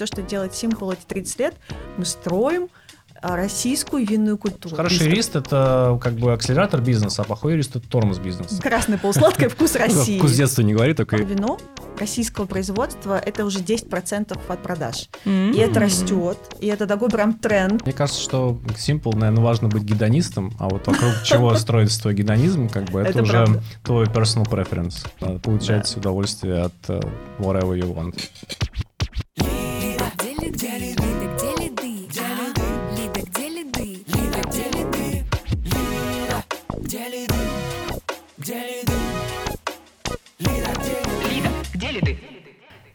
[0.00, 1.54] все, что делает Simple эти 30 лет,
[1.98, 2.70] мы строим
[3.20, 4.74] а, российскую винную культуру.
[4.74, 8.62] Хороший юрист— это как бы акселератор бизнеса, а плохой юрист— это тормоз бизнеса.
[8.62, 10.18] Красный полусладкое вкус России.
[10.18, 11.16] Вкус детства не говори, только...
[11.16, 11.58] Вино
[11.98, 15.10] российского производства это уже 10% от продаж.
[15.26, 17.84] И это растет, и это такой прям тренд.
[17.84, 22.70] Мне кажется, что Simple, наверное, важно быть гедонистом, а вот вокруг чего строится твой гедонизм,
[22.70, 25.06] как бы это уже твой personal preference.
[25.40, 27.00] Получать удовольствие от э,
[27.38, 28.18] whatever you want.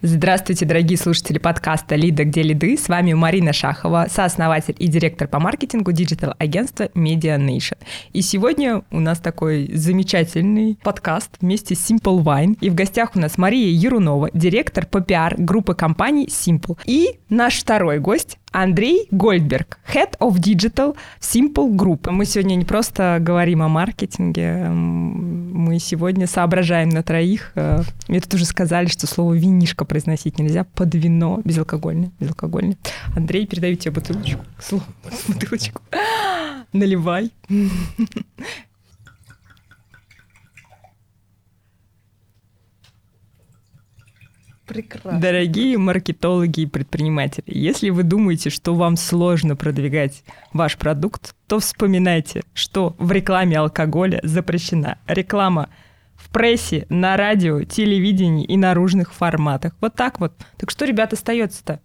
[0.01, 2.25] Здравствуйте, дорогие слушатели подкаста «Лида.
[2.25, 7.77] Где лиды?» С вами Марина Шахова, сооснователь и директор по маркетингу digital-агентства Media Nation.
[8.13, 12.55] И сегодня у нас такой замечательный подкаст вместе с Simple Wine.
[12.61, 16.77] И в гостях у нас Мария Ерунова, директор по пиар группы компаний Simple.
[16.85, 22.09] И наш второй гость Андрей Гольдберг, Head of Digital Simple Group.
[22.09, 27.51] Мы сегодня не просто говорим о маркетинге, мы сегодня соображаем на троих.
[27.55, 32.77] Э, мне тут уже сказали, что слово «винишко» произносить нельзя под вино, безалкогольное, безалкогольное.
[33.13, 34.39] Андрей, передаю тебе бутылочку.
[34.57, 34.85] Слово,
[35.27, 35.81] бутылочку.
[36.71, 37.31] Наливай.
[44.65, 45.19] Прекрасно.
[45.19, 52.41] Дорогие маркетологи и предприниматели, если вы думаете, что вам сложно продвигать ваш продукт, то вспоминайте,
[52.53, 55.69] что в рекламе алкоголя запрещена реклама
[56.15, 59.75] в прессе, на радио, телевидении и наружных форматах.
[59.81, 60.33] Вот так вот.
[60.57, 61.81] Так что, ребят, остается-то?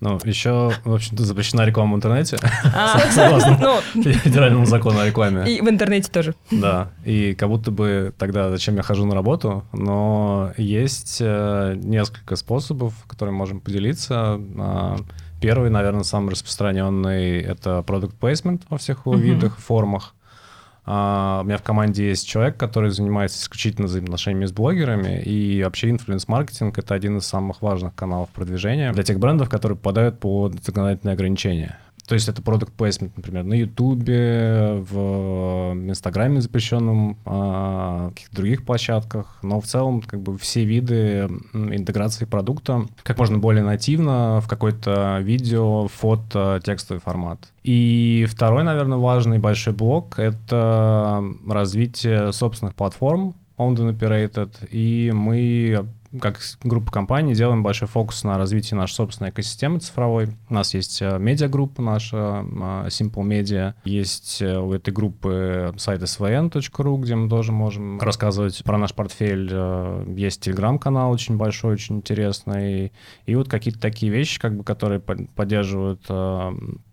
[0.00, 2.38] Ну, еще, в общем-то, запрещена реклама в интернете,
[2.72, 4.02] а, согласно ну.
[4.02, 5.50] федеральному закону о рекламе.
[5.50, 6.36] И в интернете тоже.
[6.52, 12.36] Да, и как будто бы тогда зачем я хожу на работу, но есть э, несколько
[12.36, 14.40] способов, которыми можем поделиться.
[14.56, 14.96] А,
[15.40, 20.14] первый, наверное, самый распространенный— это product placement во всех его видах, формах.
[20.88, 25.90] Uh, у меня в команде есть человек, который занимается исключительно взаимоотношениями с блогерами, и вообще
[25.90, 31.12] инфлюенс-маркетинг— это один из самых важных каналов продвижения для тех брендов, которые попадают под законодательные
[31.12, 31.78] ограничения.
[32.08, 39.38] То есть это продукт placement, например, на Ютубе, в Инстаграме запрещенном, а, каких-то других площадках.
[39.42, 45.18] Но в целом как бы все виды интеграции продукта как можно более нативно в какой-то
[45.20, 47.40] видео, фото, текстовый формат.
[47.62, 55.86] И второй, наверное, важный большой блок— это развитие собственных платформ, owned and operated, и мы
[56.20, 60.28] как группа компаний делаем большой фокус на развитии нашей собственной экосистемы цифровой.
[60.48, 63.74] У нас есть э, медиагруппа наша, э, Simple Media.
[63.84, 69.52] Есть э, у этой группы сайт svn.ru, где мы тоже можем рассказывать про наш портфель.
[70.16, 72.92] Есть телеграм-канал очень большой, очень интересный.
[73.26, 76.02] И вот какие-то такие вещи, как бы, которые поддерживают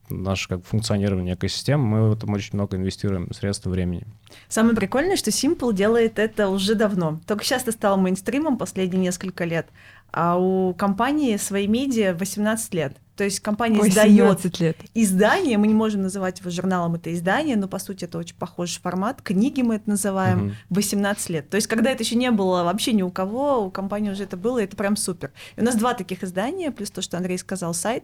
[0.09, 4.05] наше как функционирование экосистемы, мы в этом очень много инвестируем средств и времени.
[4.47, 7.19] Самое прикольное, что Simple делает это уже давно.
[7.25, 9.67] Только сейчас это стало мейнстримом последние несколько лет.
[10.11, 12.97] А у компании своей медиа 18 лет.
[13.15, 14.77] То есть компания издает лет.
[14.93, 18.81] издание, мы не можем называть его журналом, это издание, но по сути это очень похожий
[18.81, 19.21] формат.
[19.21, 20.55] Книги мы это называем, угу.
[20.71, 21.49] 18 лет.
[21.49, 24.35] То есть когда это еще не было вообще ни у кого, у компании уже это
[24.35, 25.31] было, и это прям супер.
[25.55, 28.03] И у нас два таких издания, плюс то, что Андрей сказал, сайт,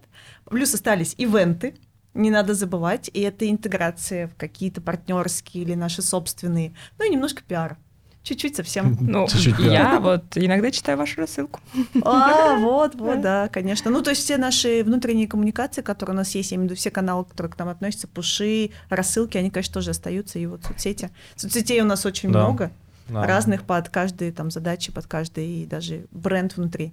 [0.49, 1.75] плюс остались ивенты,
[2.13, 7.43] не надо забывать, и это интеграция в какие-то партнерские или наши собственные, ну и немножко
[7.47, 7.77] пиар.
[8.23, 8.97] Чуть-чуть совсем.
[9.01, 11.59] Ну, Чуть-чуть, я вот иногда читаю вашу рассылку.
[12.03, 13.89] А, вот, вот, да, конечно.
[13.89, 16.79] Ну, то есть все наши внутренние коммуникации, которые у нас есть, я имею в виду
[16.79, 21.09] все каналы, которые к нам относятся, пуши, рассылки, они, конечно, тоже остаются, и вот соцсети.
[21.35, 22.71] Соцсетей у нас очень много
[23.07, 23.25] да.
[23.25, 26.91] разных под каждые там задачи, под каждый даже бренд внутри.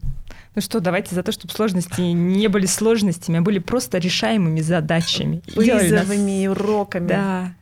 [0.55, 5.43] Ну что, давайте за то, чтобы сложности не были сложностями, а были просто решаемыми задачами.
[5.55, 6.57] Вызовами, нас...
[6.57, 7.09] уроками.
[7.09, 7.55] Да.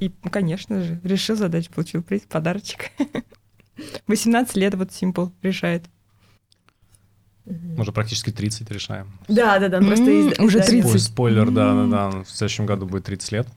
[0.00, 2.90] И, конечно же, решил задачу, получил приз, подарочек.
[4.06, 5.84] 18 лет вот Simple решает.
[7.44, 9.10] Мы уже практически 30 решаем.
[9.26, 11.02] Да, да, да, просто mm, уже 30.
[11.02, 12.10] Спойлер, да, да, да.
[12.22, 13.48] В следующем году будет 30 лет.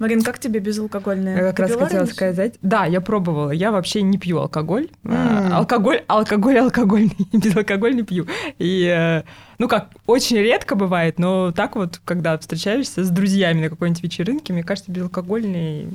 [0.00, 1.36] Марин, как тебе безалкогольное?
[1.36, 2.14] Я как раз хотела раньше?
[2.14, 2.54] сказать.
[2.62, 3.50] Да, я пробовала.
[3.50, 4.88] Я вообще не пью алкоголь.
[5.04, 5.50] Mm.
[5.52, 7.14] Алкоголь, алкоголь, алкогольный.
[7.34, 8.26] Безалкогольный пью.
[8.58, 9.24] И, э,
[9.58, 14.54] ну как, очень редко бывает, но так вот, когда встречаешься с друзьями на какой-нибудь вечеринке,
[14.54, 15.86] мне кажется, безалкогольный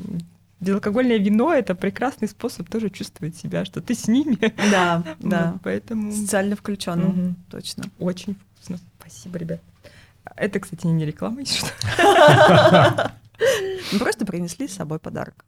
[0.60, 4.38] безалкогольное вино это прекрасный способ тоже чувствовать себя, что ты с ними.
[4.72, 5.58] Да, да.
[5.64, 7.36] Поэтому социально включенным, угу.
[7.50, 7.86] точно.
[7.98, 8.78] Очень вкусно.
[9.00, 9.62] Спасибо, ребят.
[10.36, 13.12] Это, кстати, не реклама, если что.
[13.92, 15.46] Мы просто принесли с собой подарок.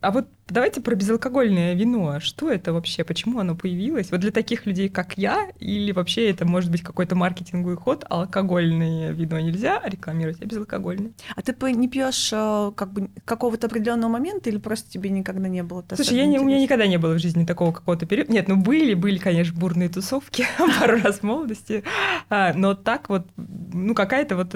[0.00, 2.08] А вот давайте про безалкогольное вино.
[2.08, 3.04] А что это вообще?
[3.04, 4.10] Почему оно появилось?
[4.10, 8.22] Вот для таких людей, как я, или вообще это может быть какой-то маркетинговый ход, а
[8.22, 11.12] алкогольное вино нельзя рекламировать, а безалкогольное?
[11.34, 15.62] А ты не пьешь э, как бы какого-то определенного момента или просто тебе никогда не
[15.62, 15.84] было?
[15.94, 18.32] Слушай, я не, у меня никогда не было в жизни такого какого-то периода.
[18.32, 20.44] Нет, ну были, были, конечно, бурные тусовки
[20.80, 21.84] пару раз в молодости,
[22.28, 24.54] а, но так вот, ну какая-то вот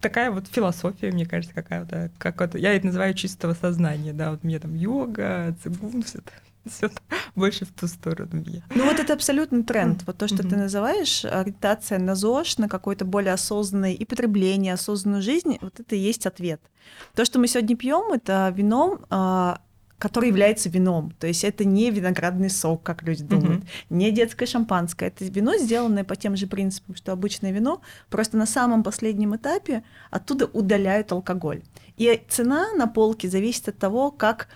[0.00, 4.44] такая вот философия, мне кажется, какая-то, как вот, я это называю чистого сознания, да, вот
[4.44, 6.32] мне там йога, цигун, все это
[6.68, 6.90] все
[7.34, 8.62] больше в ту сторону мне.
[8.74, 10.02] Ну вот это абсолютно тренд.
[10.06, 10.48] Вот то, что mm-hmm.
[10.48, 15.96] ты называешь, ориентация на ЗОЖ, на какое-то более осознанное и потребление, осознанную жизнь, вот это
[15.96, 16.60] и есть ответ.
[17.14, 19.60] То, что мы сегодня пьем, это вино а,
[19.98, 21.12] который является вином.
[21.18, 23.86] То есть это не виноградный сок, как люди думают, mm-hmm.
[23.90, 25.06] не детское шампанское.
[25.08, 29.82] Это вино, сделанное по тем же принципам, что обычное вино, просто на самом последнем этапе
[30.10, 31.62] оттуда удаляют алкоголь.
[31.96, 34.48] И цена на полке зависит от того, как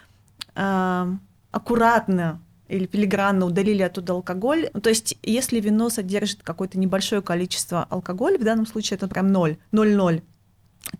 [0.55, 1.07] э,
[1.51, 4.69] аккуратно или филигранно удалили оттуда алкоголь.
[4.69, 9.57] То есть, если вино содержит какое-то небольшое количество алкоголя, в данном случае это прям ноль,
[9.73, 10.23] ноль-ноль,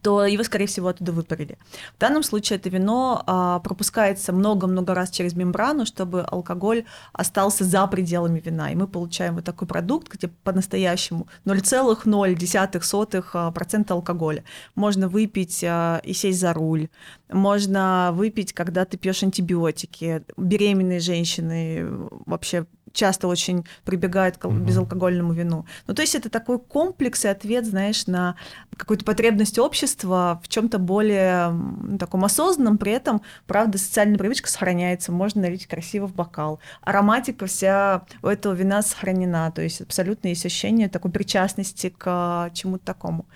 [0.03, 1.59] то его, скорее всего, оттуда выпарили.
[1.97, 7.87] В данном случае это вино а, пропускается много-много раз через мембрану, чтобы алкоголь остался за
[7.87, 8.73] пределами вина.
[8.73, 13.53] И мы получаем вот такой продукт, где по-настоящему 0,0% а,
[13.95, 14.45] алкоголя.
[14.75, 16.89] Можно выпить а, и сесть за руль.
[17.31, 20.23] Можно выпить, когда ты пьешь антибиотики.
[20.37, 21.87] Беременные женщины
[22.27, 25.67] вообще часто очень прибегают к безалкогольному вину.
[25.87, 28.37] Ну, то есть это такой комплекс и ответ, знаешь, на
[28.77, 35.13] какую-то потребность общества в чем-то более ну, таком осознанном, при этом, правда, социальная привычка сохраняется,
[35.13, 36.61] можно налить красиво в бокал.
[36.83, 42.85] Ароматика вся у этого вина сохранена, то есть абсолютно есть ощущение такой причастности к чему-то
[42.85, 43.27] такому.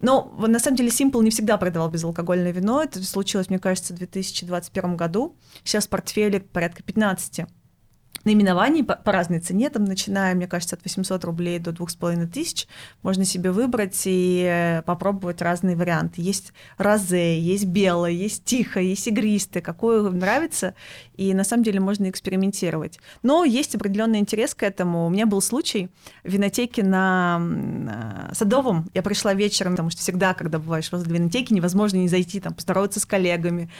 [0.00, 2.82] Но на самом деле Simple не всегда продавал безалкогольное вино.
[2.82, 5.36] Это случилось, мне кажется, в 2021 году.
[5.62, 7.46] Сейчас в портфеле порядка 15
[8.24, 12.68] наименований по, по разной цене, там начиная, мне кажется, от 800 рублей до 2500,
[13.02, 16.20] можно себе выбрать и э, попробовать разные варианты.
[16.22, 20.74] Есть розе, есть белое, есть тихо, есть игристое, какое нравится,
[21.16, 22.98] и на самом деле можно экспериментировать.
[23.22, 25.06] Но есть определенный интерес к этому.
[25.06, 25.88] У меня был случай
[26.24, 28.88] в винотеке на Садовом.
[28.94, 33.00] Я пришла вечером, потому что всегда, когда бываешь возле винотеки, невозможно не зайти, там, поздороваться
[33.00, 33.70] с коллегами,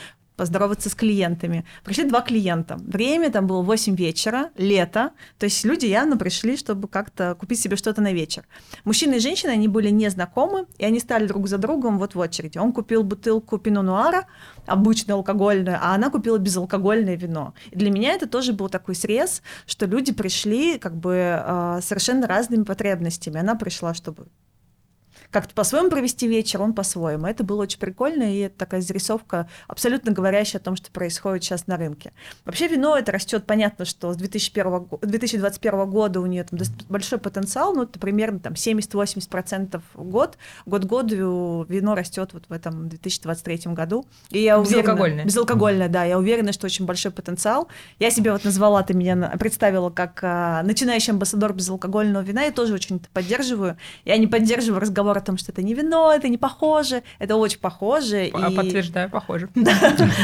[0.41, 1.67] поздороваться с клиентами.
[1.85, 2.79] Пришли два клиента.
[2.79, 7.77] Время там было 8 вечера, лето, то есть люди явно пришли, чтобы как-то купить себе
[7.77, 8.45] что-то на вечер.
[8.85, 12.57] Мужчины и женщины, они были незнакомы, и они стали друг за другом вот в очереди.
[12.57, 14.29] Он купил бутылку пино нуара,
[14.65, 17.53] обычное алкогольное, а она купила безалкогольное вино.
[17.71, 22.27] И для меня это тоже был такой срез, что люди пришли как бы э, совершенно
[22.27, 23.39] разными потребностями.
[23.41, 24.29] Она пришла, чтобы
[25.31, 27.27] как-то по-своему провести вечер, он по-своему.
[27.27, 31.67] Это было очень прикольно, и это такая зарисовка, абсолютно говорящая о том, что происходит сейчас
[31.67, 32.12] на рынке.
[32.44, 37.75] Вообще вино это растет, понятно, что с 2001, 2021 года у нее там большой потенциал,
[37.75, 40.37] ну, это примерно там 70-80% в год.
[40.67, 44.06] Год году вино растет вот в этом 2023 году.
[44.31, 45.25] И я уверена, безалкогольное.
[45.25, 46.05] Безалкогольное, да.
[46.05, 47.69] Я уверена, что очень большой потенциал.
[47.99, 52.43] Я себе вот назвала, ты меня представила как а, начинающий амбассадор безалкогольного вина.
[52.43, 53.76] Я тоже очень это поддерживаю.
[54.05, 57.59] Я не поддерживаю разговор о том, что это не вино, это не похоже, это очень
[57.59, 58.31] похоже.
[58.33, 58.57] А, и...
[58.57, 59.49] Подтверждаю, похоже.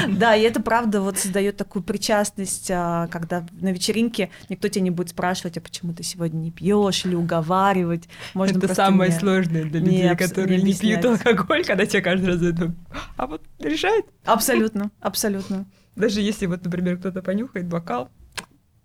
[0.09, 4.91] Да, и это правда вот создает такую причастность, а, когда на вечеринке никто тебя не
[4.91, 8.09] будет спрашивать, а почему ты сегодня не пьешь или уговаривать.
[8.35, 12.75] Можно это самое сложное для людей, которые не пьют алкоголь, когда тебе каждый раз это...
[13.17, 14.07] А вот решает?
[14.25, 15.67] Абсолютно, абсолютно.
[15.95, 18.11] Даже если вот, например, кто-то понюхает бокал,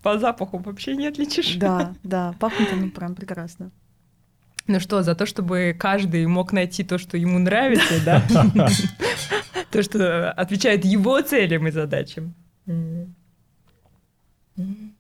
[0.02, 1.56] по запаху вообще не отличишь.
[1.56, 3.72] Да, да, пахнет оно прям прекрасно.
[4.72, 8.24] Ну что, за то, чтобы каждый мог найти то, что ему нравится, да?
[9.70, 12.34] То, что отвечает его целям и задачам.
[14.56, 14.96] Еще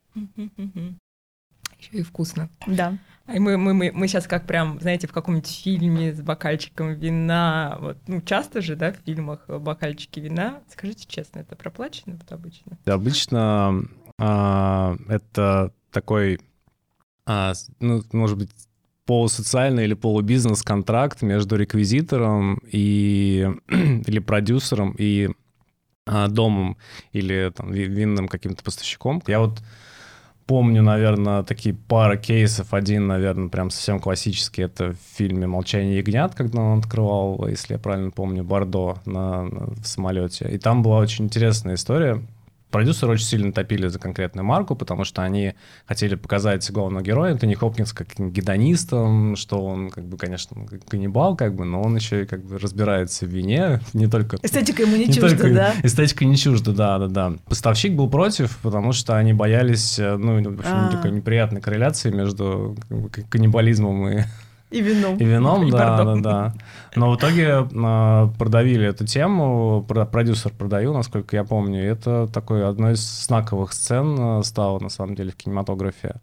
[1.92, 2.50] и вкусно.
[2.68, 2.98] Да.
[3.34, 7.78] И мы, мы, мы, мы сейчас как прям, знаете, в каком-нибудь фильме с бокальчиком вина.
[7.80, 10.60] Вот, ну, часто же, да, в фильмах бокальчики вина.
[10.68, 12.78] Скажите честно, это проплачено вот обычно?
[12.86, 13.86] Обычно
[14.20, 16.42] а, это такой,
[17.25, 18.51] а, ну, может быть,
[19.12, 25.32] полусоциальный или полубизнес-контракт между реквизитором и, или продюсером и
[26.06, 26.77] а, домом
[27.12, 29.22] или там, винным каким-то поставщиком.
[29.27, 29.62] Я вот
[30.46, 32.74] помню, наверное, такие пара кейсов.
[32.74, 34.62] Один, наверное, прям совсем классический.
[34.62, 39.65] Это в фильме «Молчание ягнят», когда он открывал, если я правильно помню, Бордо на, на,
[39.75, 40.50] в самолете.
[40.50, 42.22] И там была очень интересная история.
[42.72, 45.54] Продюсеры очень сильно топили за конкретную марку, потому что они
[45.86, 51.56] хотели показать главного героя Энтони Хопкинс как гедонистом, что он, как бы, конечно, каннибал, как
[51.56, 54.38] бы, но он еще и как бы разбирается в вине, не только...
[54.42, 55.74] Эстетика ему не, не чужда, только, да?
[55.84, 57.34] Эстетика не чужда, да, да, да.
[57.46, 60.92] Поставщик был против, потому что они боялись, э, ну, в общем, а.
[60.92, 62.75] такой неприятной корреляции между
[63.30, 64.24] каннибализмом и
[64.72, 65.18] и вином.
[65.18, 66.54] И вином, и да, да, да.
[66.96, 71.84] Но в итоге э, продавили эту тему, продюсер продаю, насколько я помню.
[71.84, 76.16] И это такой одной из знаковых сцен э, стало, на самом деле, в кинематографе.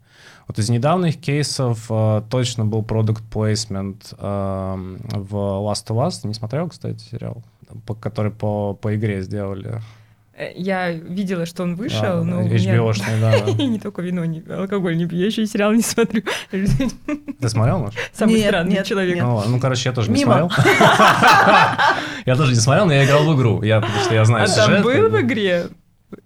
[0.47, 6.27] Вот из недавних кейсов э, точно был продукт плейсмент э, в Last of Us.
[6.27, 7.43] Не смотрел, кстати, сериал,
[7.85, 9.79] по, который по, по игре сделали.
[10.39, 13.51] Э, я видела, что он вышел, да, но HBO-шный, да, да.
[13.63, 16.23] не только вино, не алкоголь не пью, я еще и сериал не смотрю.
[16.49, 17.99] Ты смотрел, может?
[18.13, 19.15] Самый нет, странный нет, человек.
[19.15, 19.25] Нет.
[19.25, 20.49] Ну, ну, короче, я тоже не смотрел.
[22.25, 24.47] Я тоже не смотрел, но я играл в игру, я, потому что я знаю а
[24.47, 24.65] сюжет.
[24.65, 25.67] там был в игре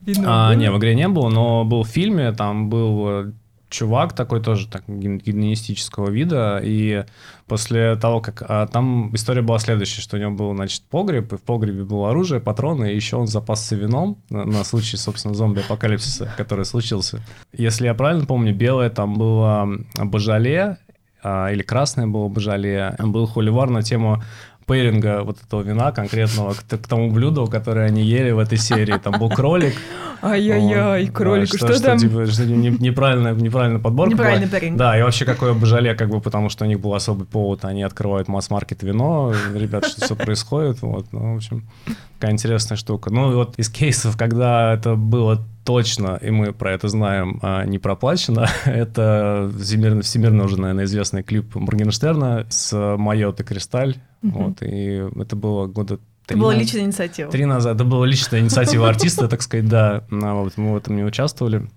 [0.01, 0.27] вино?
[0.27, 3.31] А, не, в игре не было, но был в фильме, там был э,
[3.73, 7.05] чувак такой тоже так гедонистического вида, и
[7.47, 8.43] после того, как...
[8.47, 12.11] А, там история была следующая, что у него был, значит, погреб, и в погребе было
[12.11, 17.21] оружие, патроны, и еще он запасся вином на, на случай, собственно, зомби-апокалипсиса, который случился.
[17.51, 20.77] Если я правильно помню, белое там было божале,
[21.23, 24.21] а, или красное было божале, был холивар на тему
[24.65, 28.97] пейринга вот этого вина конкретного к, к тому блюду, которое они ели в этой серии.
[28.97, 29.73] Там был кролик.
[30.21, 31.97] Ай-яй-яй, кролик, да, что, что, что там?
[31.97, 34.77] Типа, что неправильная, неправильная подборка Неправильный пейринг.
[34.77, 37.83] Да, и вообще какое божале, как бы, потому что у них был особый повод, они
[37.83, 41.67] открывают масс-маркет вино, ребят, что все происходит, вот, ну, в общем,
[42.19, 43.09] такая интересная штука.
[43.11, 47.79] Ну, вот из кейсов, когда это было точно, и мы про это знаем, а, не
[47.79, 48.47] проплачено.
[48.65, 53.97] это всемирно, всемирно уже, наверное, известный клип Моргенштерна с Майота Кристаль.
[54.21, 57.29] Вот, и это было года Три это была личная инициатива.
[57.29, 57.75] Три назад.
[57.75, 60.05] Это была личная инициатива артиста, так сказать, да.
[60.09, 61.67] Вот, мы в этом не участвовали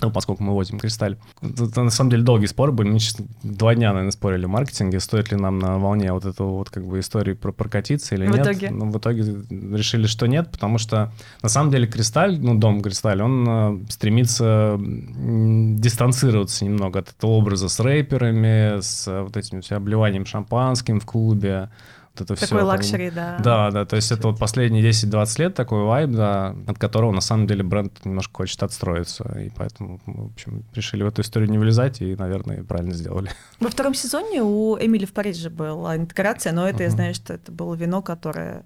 [0.00, 1.16] ну, поскольку мы возим кристаль.
[1.40, 2.84] Это, на самом деле долгий спор был.
[2.84, 2.98] Мы
[3.42, 6.84] два дня, наверное, спорили в маркетинге, стоит ли нам на волне вот эту вот как
[6.86, 8.40] бы истории про прокатиться или в нет.
[8.40, 8.70] Итоге?
[8.70, 13.22] Ну, в итоге решили, что нет, потому что на самом деле Cristal, ну, дом Cristal,
[13.22, 20.26] он э, стремится дистанцироваться немного от этого образа с рэперами, с вот этим все обливанием
[20.26, 21.70] шампанским в клубе
[22.14, 22.46] вот это все.
[22.46, 23.38] Такой luxury, да.
[23.42, 27.20] Да, да, то есть это вот последние 10-20 лет такой вайб, да, от которого на
[27.20, 31.58] самом деле бренд немножко хочет отстроиться, и поэтому, в общем, решили в эту историю не
[31.58, 33.30] влезать и, наверное, правильно сделали.
[33.60, 36.86] Во втором сезоне у Эмили в Париже была интеграция, но это, uh-huh.
[36.86, 38.64] я знаю, что это было вино, которое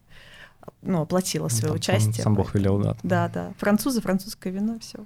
[0.83, 2.23] ну, оплатило свое Там, участие.
[2.23, 2.97] Сам, Бог велел, да.
[3.03, 3.53] Да, да.
[3.59, 4.99] Французы, французское вино, все.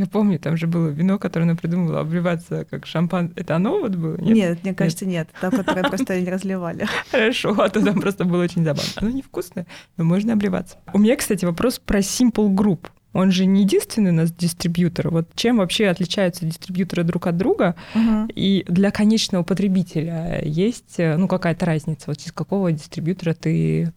[0.00, 3.34] Я помню, там же было вино, которое она придумала обливаться как шампан.
[3.36, 4.16] Это оно вот было?
[4.16, 5.28] Нет, нет мне кажется, нет.
[5.42, 5.52] нет.
[5.52, 6.86] То, которое просто не разливали.
[7.10, 8.90] Хорошо, а то там просто было очень забавно.
[8.96, 9.66] Оно невкусное,
[9.98, 10.78] но можно обливаться.
[10.94, 12.86] У меня, кстати, вопрос про Simple Group.
[13.12, 15.10] Он же не единственный у нас дистрибьютор.
[15.10, 17.74] Вот чем вообще отличаются дистрибьюторы друг от друга?
[17.94, 18.30] Угу.
[18.34, 22.04] И для конечного потребителя есть ну, какая-то разница?
[22.06, 23.92] Вот из какого дистрибьютора ты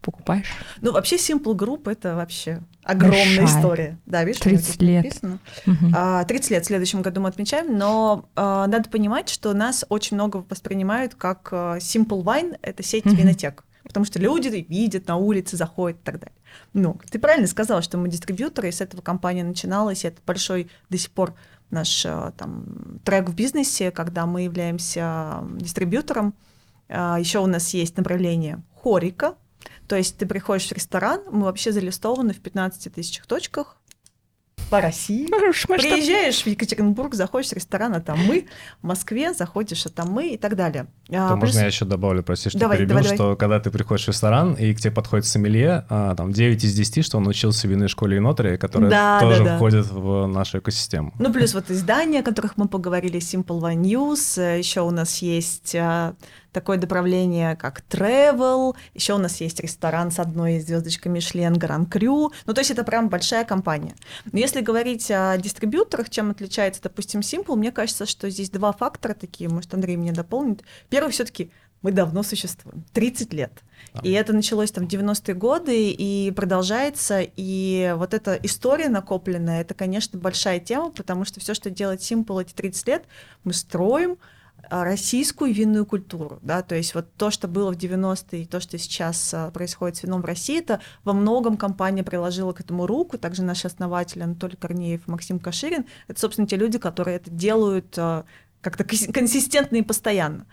[0.00, 0.46] покупаешь?
[0.80, 3.58] Ну, вообще Simple Group— это вообще огромная Большая.
[3.58, 3.98] история.
[4.06, 5.04] Да, видишь, 30 лет.
[5.04, 5.38] Написано.
[5.66, 6.26] Угу.
[6.28, 10.44] 30 лет в следующем году мы отмечаем, но а, надо понимать, что нас очень много
[10.48, 13.14] воспринимают как а, Simple Wine— это сеть угу.
[13.14, 13.64] винотек.
[13.82, 16.36] Потому что люди видят на улице, заходят и так далее.
[16.72, 20.70] Ну, ты правильно сказал, что мы дистрибьюторы, и с этого компания начиналась, и это большой
[20.88, 21.34] до сих пор
[21.70, 26.34] наш а, там, трек в бизнесе, когда мы являемся дистрибьютором.
[26.88, 29.34] Еще у нас есть направление хорика,
[29.88, 33.76] то есть ты приходишь в ресторан, мы вообще залистованы в 15 тысячах точках,
[34.70, 35.26] по России.
[35.26, 38.46] Приезжаешь в Екатеринбург, заходишь в ресторан, а там мы,
[38.82, 40.86] в Москве заходишь, а там мы и так далее.
[41.10, 41.42] А, плюс...
[41.42, 43.36] можно я еще добавлю, прости, что давай, перебил, давай, что давай.
[43.36, 47.04] когда ты приходишь в ресторан, и к тебе подходит сомелье, а, там 9 из 10,
[47.04, 49.56] что он учился в винной школе Инотри, которая да, тоже да, да.
[49.56, 51.12] входит в нашу экосистему.
[51.18, 55.76] Ну, плюс вот издания, о которых мы поговорили, Simple One News, еще у нас есть
[55.76, 56.14] а,
[56.56, 62.32] такое направление, как travel, еще у нас есть ресторан с одной звездочкой Мишлен, Гран Крю,
[62.46, 63.94] ну, то есть это прям большая компания.
[64.32, 69.12] Но если говорить о дистрибьюторах, чем отличается, допустим, Simple, мне кажется, что здесь два фактора
[69.12, 70.62] такие, может, Андрей меня дополнит.
[70.88, 71.50] Первый все таки
[71.82, 73.52] мы давно существуем, 30 лет.
[74.02, 77.20] И это началось там в 90-е годы и продолжается.
[77.36, 82.40] И вот эта история накопленная, это, конечно, большая тема, потому что все, что делает Simple
[82.40, 83.04] эти 30 лет,
[83.44, 84.16] мы строим,
[84.70, 88.78] российскую винную культуру, да, то есть вот то, что было в 90-е, и то, что
[88.78, 93.18] сейчас а, происходит с вином в России, это во многом компания приложила к этому руку,
[93.18, 98.24] также наши основатели Анатолий Корнеев, Максим Каширин, это, собственно, те люди, которые это делают а,
[98.60, 100.46] как-то консистентно и постоянно.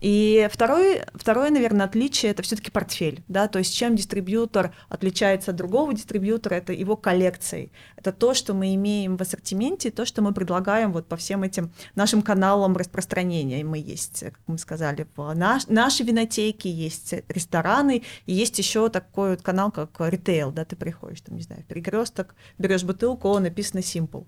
[0.00, 5.58] И второй, второе, наверное, отличие это все-таки портфель, да, то есть чем дистрибьютор отличается от
[5.58, 10.32] другого дистрибьютора, это его коллекцией, это то, что мы имеем в ассортименте, то, что мы
[10.32, 13.62] предлагаем вот по всем этим нашим каналам распространения.
[13.62, 19.30] Мы есть, как мы сказали, в наш, наши винотеки, есть рестораны, и есть еще такой
[19.30, 24.26] вот канал, как ритейл, да, ты приходишь, там, не знаю, перекресток, берешь бутылку, написано simple.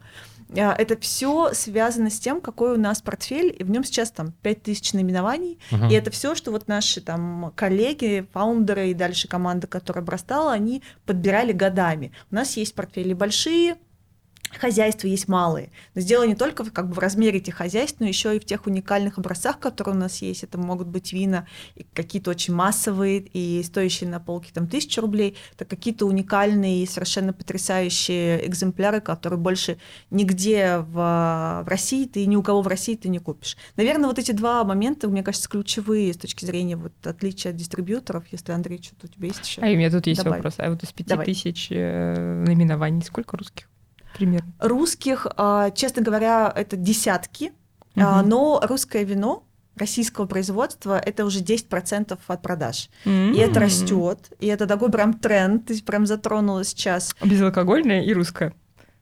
[0.57, 4.33] А, это все связано с тем, какой у нас портфель, и в нем сейчас там
[4.43, 5.91] 5000 наименований, uh-huh.
[5.91, 10.83] и это все, что вот наши там коллеги, фаундеры и дальше команда, которая обрастала, они
[11.07, 12.13] подбирали годами.
[12.31, 13.77] У нас есть портфели большие,
[14.59, 15.71] хозяйства есть малые.
[15.95, 18.67] Но сделано не только как бы в размере этих хозяйств, но еще и в тех
[18.67, 20.45] уникальных образцах, которые у нас есть.
[20.45, 21.47] Это могут быть вина
[21.95, 27.33] какие-то очень массовые и стоящие на полке там тысячу рублей, это какие-то уникальные и совершенно
[27.33, 29.79] потрясающие экземпляры, которые больше
[30.11, 33.57] нигде в, в России ты ни у кого в России ты не купишь.
[33.77, 38.25] Наверное, вот эти два момента, мне кажется, ключевые с точки зрения вот отличия от дистрибьюторов.
[38.31, 39.63] Если Андрей что-то у тебя есть еще.
[39.63, 40.45] А у меня тут есть Добавить.
[40.45, 40.55] вопрос.
[40.59, 43.72] А вот из пяти тысяч э, наименований сколько русских?
[44.13, 44.53] Примерно?
[44.59, 47.53] Русских, а, честно говоря, это десятки,
[47.97, 48.05] угу.
[48.25, 49.45] но русское вино
[49.77, 52.91] российского производства это уже 10% от продаж.
[53.05, 53.35] Mm-hmm.
[53.35, 57.15] И это растет, и это такой прям тренд, ты прям затронула сейчас.
[57.23, 58.55] Безалкогольное и русское.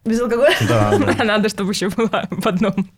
[0.04, 0.54] Без алкоголя?
[0.66, 1.24] Да, да.
[1.24, 2.90] Надо, чтобы еще было в одном.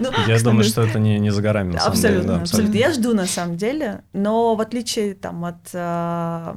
[0.00, 2.28] Ну, Я думаю, что это не, не за горами, на абсолютно, самом деле.
[2.28, 2.76] Да, абсолютно.
[2.76, 4.02] Я жду, на самом деле.
[4.12, 6.56] Но в отличие там, от э,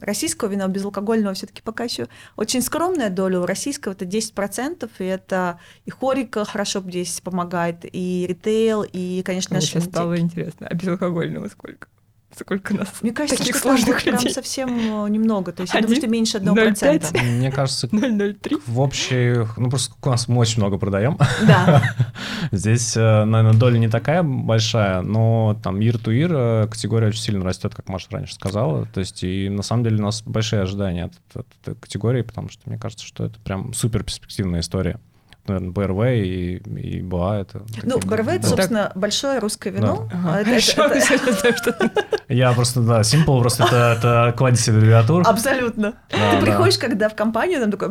[0.00, 3.40] российского вина, безалкогольного все таки пока еще очень скромная доля.
[3.40, 9.56] У российского это 10%, и это и хорика хорошо здесь помогает, и ритейл, и, конечно,
[9.56, 10.66] Мне сейчас стало интересно.
[10.70, 11.88] А безалкогольного сколько?
[12.34, 14.24] Сколько нас Мне кажется, таких что сложных там людей?
[14.24, 15.52] прям совсем э, немного.
[15.52, 17.22] То есть 1, я думаю, что меньше 1%.
[17.38, 18.62] Мне кажется, 0,03.
[18.66, 19.46] в общей...
[19.56, 21.18] Ну, просто у нас мы очень много продаем.
[21.46, 21.82] Да.
[22.52, 27.88] Здесь, э, наверное, доля не такая большая, но там year-to-year категория очень сильно растет, как
[27.88, 28.86] Маша раньше сказала.
[28.86, 32.48] То есть, и на самом деле у нас большие ожидания от, от этой категории, потому
[32.48, 34.98] что мне кажется, что это прям супер перспективная история
[35.46, 37.62] наверное, БРВ и, и БА это...
[37.82, 38.96] Ну, БРВ это, собственно, так...
[38.96, 40.08] большое русское вино.
[40.12, 40.34] Да.
[40.34, 45.22] А это, Я просто, да, Simple просто это, это кладезь аббревиатур.
[45.26, 45.94] Абсолютно.
[46.08, 47.88] Ты приходишь, когда в компанию, там такой,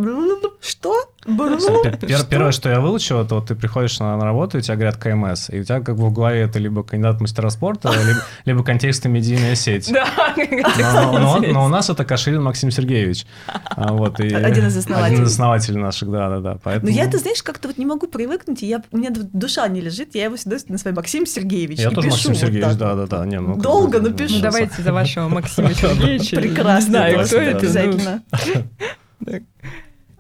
[0.62, 0.96] что?
[1.26, 5.50] Первое, что я выучил, это вот ты приходишь на, на работу, и тебя говорят КМС,
[5.50, 9.10] и у тебя как бы в голове это либо кандидат мастера спорта, либо, либо контекстно
[9.10, 9.92] медийная сеть.
[9.92, 10.08] Да,
[10.78, 13.26] но, но, но у нас это Каширин Максим Сергеевич.
[13.48, 15.14] А, вот, и один из основателей.
[15.14, 16.58] Один из основателей наших, да, да, да.
[16.64, 16.92] Поэтому...
[16.92, 19.82] Но я, ты знаешь, как-то вот не могу привыкнуть, и я, у меня душа не
[19.82, 21.80] лежит, я его всегда на свой Максим Сергеевич.
[21.80, 23.26] Я тоже пишу Максим Сергеевич, вот да, да, да.
[23.26, 24.36] Не, ну, Долго напишу.
[24.36, 26.36] Ну, давайте за вашего Максима Сергеевича.
[26.36, 26.92] Прекрасно.
[26.92, 27.58] Знаю, кто это.
[27.58, 28.24] Обязательно.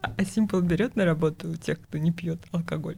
[0.01, 2.97] А Simple берет на работу тех, кто не пьет алкоголь?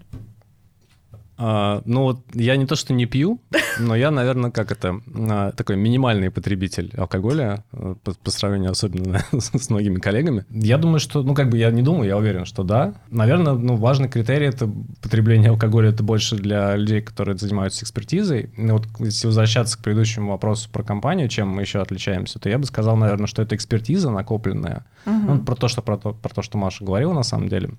[1.38, 3.42] А, ну вот я не то, что не пью,
[3.80, 9.20] но я, наверное, как это, а, такой минимальный потребитель алкоголя э, по, по сравнению особенно
[9.32, 10.46] с, с многими коллегами.
[10.50, 12.94] Я думаю, что, ну как бы я не думаю, я уверен, что да.
[13.10, 14.70] Наверное, ну важный критерий это
[15.02, 18.52] потребление алкоголя, это больше для людей, которые занимаются экспертизой.
[18.56, 22.60] И вот если возвращаться к предыдущему вопросу про компанию, чем мы еще отличаемся, то я
[22.60, 24.86] бы сказал, наверное, что это экспертиза накопленная.
[25.06, 25.16] Угу.
[25.16, 27.72] Ну, про то, что про то, про то, что Маша говорила на самом деле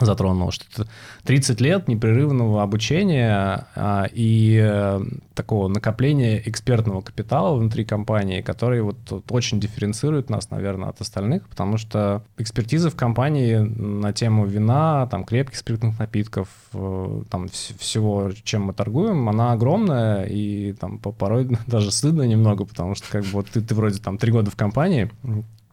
[0.00, 0.90] затронул, что это
[1.24, 5.02] 30 лет непрерывного обучения а, и а,
[5.34, 11.48] такого накопления экспертного капитала внутри компании, который вот, вот очень дифференцирует нас, наверное, от остальных,
[11.48, 17.78] потому что экспертиза в компании на тему вина, там, крепких спиртных напитков, э, там, вс-
[17.78, 23.22] всего, чем мы торгуем, она огромная, и там порой даже стыдно немного, потому что как
[23.24, 25.10] бы вот ты, ты вроде там три года в компании,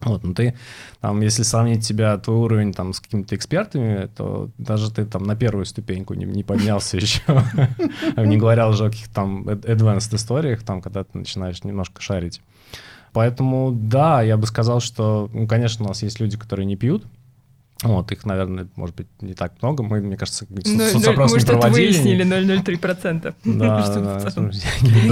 [0.02, 0.54] вот, ну ты,
[1.00, 5.36] там, если сравнить тебя, твой уровень там с какими-то экспертами, то даже ты там на
[5.36, 7.22] первую ступеньку не, не поднялся еще.
[8.16, 12.40] Не говоря уже о каких-то там advanced историях, там, когда ты начинаешь немножко шарить.
[13.12, 17.04] Поэтому, да, я бы сказал, что, ну, конечно, у нас есть люди, которые не пьют,
[17.82, 19.82] вот, их, наверное, может быть, не так много.
[19.82, 20.46] Мы, мне кажется,
[20.92, 21.86] соцопрос не проводили.
[21.86, 23.34] выяснили 0,03%.
[23.44, 24.50] Да, да.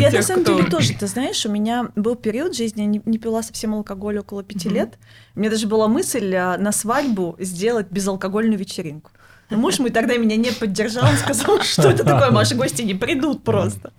[0.01, 3.43] Я на самом деле тоже, ты знаешь, у меня был период жизни, я не пила
[3.43, 4.99] совсем алкоголь около пяти лет.
[5.35, 9.11] У меня даже была мысль а, на свадьбу сделать безалкогольную вечеринку.
[9.51, 12.95] Но муж мой тогда меня не поддержал, он сказал, что это такое, ваши гости не
[12.95, 13.93] придут просто.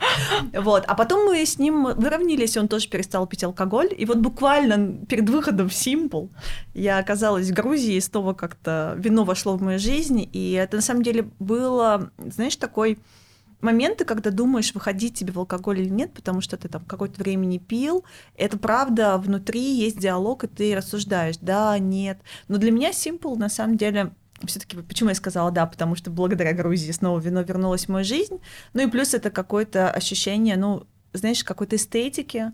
[0.53, 0.85] Вот.
[0.87, 3.89] А потом мы с ним выровнялись, он тоже перестал пить алкоголь.
[3.95, 6.29] И вот буквально перед выходом в Simple
[6.73, 10.27] я оказалась в Грузии, и снова как-то вино вошло в мою жизнь.
[10.31, 12.97] И это на самом деле было, знаешь, такой
[13.61, 17.45] моменты, когда думаешь, выходить тебе в алкоголь или нет, потому что ты там какое-то время
[17.45, 18.03] не пил,
[18.35, 22.19] это правда, внутри есть диалог, и ты рассуждаешь, да, нет.
[22.47, 24.13] Но для меня Simple на самом деле
[24.47, 28.39] все-таки почему я сказала да, потому что благодаря Грузии снова вино вернулось в мою жизнь.
[28.73, 32.51] Ну и плюс это какое-то ощущение, ну, знаешь, какой-то эстетики,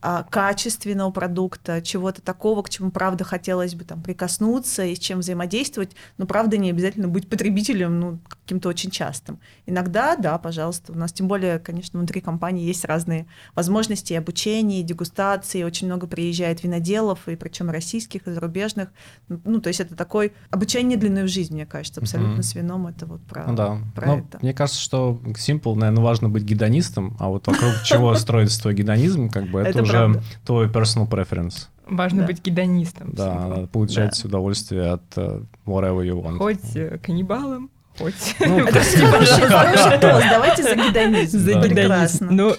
[0.00, 5.92] качественного продукта, чего-то такого, к чему, правда, хотелось бы там прикоснуться и с чем взаимодействовать,
[6.18, 9.40] но, правда, не обязательно быть потребителем, ну, каким-то очень частым.
[9.66, 14.80] Иногда, да, пожалуйста, у нас, тем более, конечно, внутри компании есть разные возможности и обучения,
[14.80, 18.90] и дегустации, очень много приезжает виноделов, и причем российских, и зарубежных,
[19.28, 22.42] ну, то есть это такой обучение длиной в жизнь, мне кажется, абсолютно mm-hmm.
[22.42, 23.78] с вином, это вот про, ну, да.
[23.94, 24.38] про Но это.
[24.42, 29.28] Мне кажется, что Simple, наверное, важно быть гедонистом, а вот вокруг чего строится твой гедонизм,
[29.28, 31.68] как бы это уже уже твой personal preference.
[31.86, 32.26] Важно да.
[32.26, 33.10] быть гедонистом.
[33.12, 34.28] Да, надо получать да.
[34.28, 36.38] удовольствие от uh, whatever you want.
[36.38, 38.36] Хоть э, каннибалом, хоть...
[38.40, 41.38] Ну, это хороший тост, давайте за гедонизм.
[41.38, 42.26] За гедонизм.
[42.30, 42.56] Но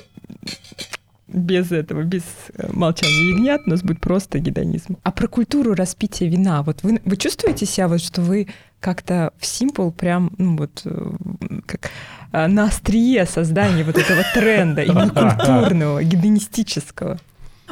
[1.28, 4.98] без этого, без э, молчания ягнят, у нас будет просто гедонизм.
[5.04, 8.48] А про культуру распития вина, вот вы, вы чувствуете себя, вот, что вы
[8.80, 11.12] как-то в Simple прям, ну вот, э,
[11.66, 11.92] как
[12.32, 17.20] на острие создания вот этого тренда, именно культурного, гедонистического?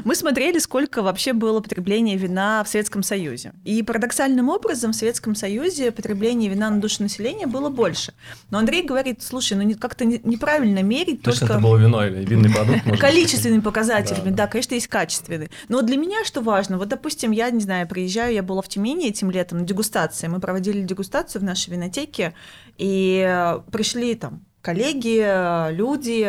[0.03, 3.53] Мы смотрели, сколько вообще было потребления вина в Советском Союзе.
[3.63, 8.13] И парадоксальным образом в Советском Союзе потребление вина на душу населения было больше.
[8.49, 11.45] Но Андрей говорит, слушай, ну как-то неправильно мерить То только...
[11.45, 12.99] это было вино или винный продукт?
[12.99, 15.49] Количественными показателями, да, конечно, есть качественные.
[15.69, 19.07] Но для меня что важно, вот, допустим, я, не знаю, приезжаю, я была в Тюмени
[19.07, 20.27] этим летом на дегустации.
[20.27, 22.33] Мы проводили дегустацию в нашей винотеке,
[22.77, 26.27] и пришли там коллеги, люди.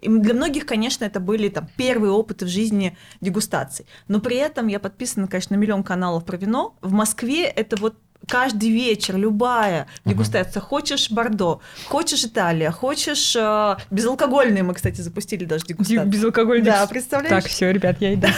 [0.00, 3.84] И для многих, конечно, это были там первые опыты в жизни дегустаций.
[4.08, 6.74] Но при этом я подписана, конечно, на миллион каналов про вино.
[6.80, 10.60] В Москве это вот каждый вечер любая дегустация.
[10.60, 10.66] Uh-huh.
[10.66, 14.62] Хочешь Бордо, хочешь Италия, хочешь э, безалкогольные.
[14.62, 16.06] Мы, кстати, запустили даже дегустацию.
[16.06, 16.64] Безалкогольные.
[16.64, 17.42] Да, представляешь?
[17.42, 18.28] Так, все, ребят, я иду.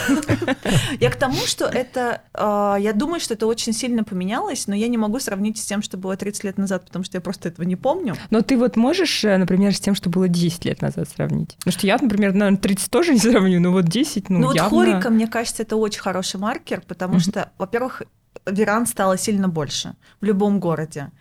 [0.99, 4.87] Я к тому, что это, э, я думаю, что это очень сильно поменялось, но я
[4.87, 7.65] не могу сравнить с тем, что было 30 лет назад, потому что я просто этого
[7.65, 8.15] не помню.
[8.29, 11.55] Но ты вот можешь, э, например, с тем, что было 10 лет назад сравнить?
[11.57, 14.59] Потому что я, например, наверное, 30 тоже не сравню, но вот 10, ну, Ну вот
[14.59, 18.03] хорика, мне кажется, это очень хороший маркер, потому что, во-первых,
[18.45, 21.11] веранд стало сильно больше в любом городе.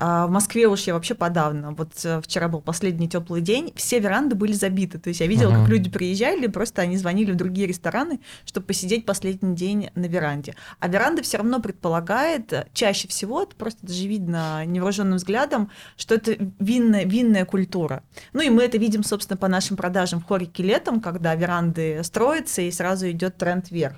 [0.00, 1.72] А в Москве уж я вообще подавно.
[1.72, 4.96] Вот э, вчера был последний теплый день, все веранды были забиты.
[4.98, 5.62] То есть я видела, uh-huh.
[5.62, 10.54] как люди приезжали, просто они звонили в другие рестораны, чтобы посидеть последний день на веранде.
[10.78, 16.14] А веранда все равно предполагает, э, чаще всего, это просто даже видно невооруженным взглядом, что
[16.14, 18.04] это винная, винная культура.
[18.32, 22.62] Ну и мы это видим, собственно, по нашим продажам в хорике летом, когда веранды строятся
[22.62, 23.96] и сразу идет тренд вверх.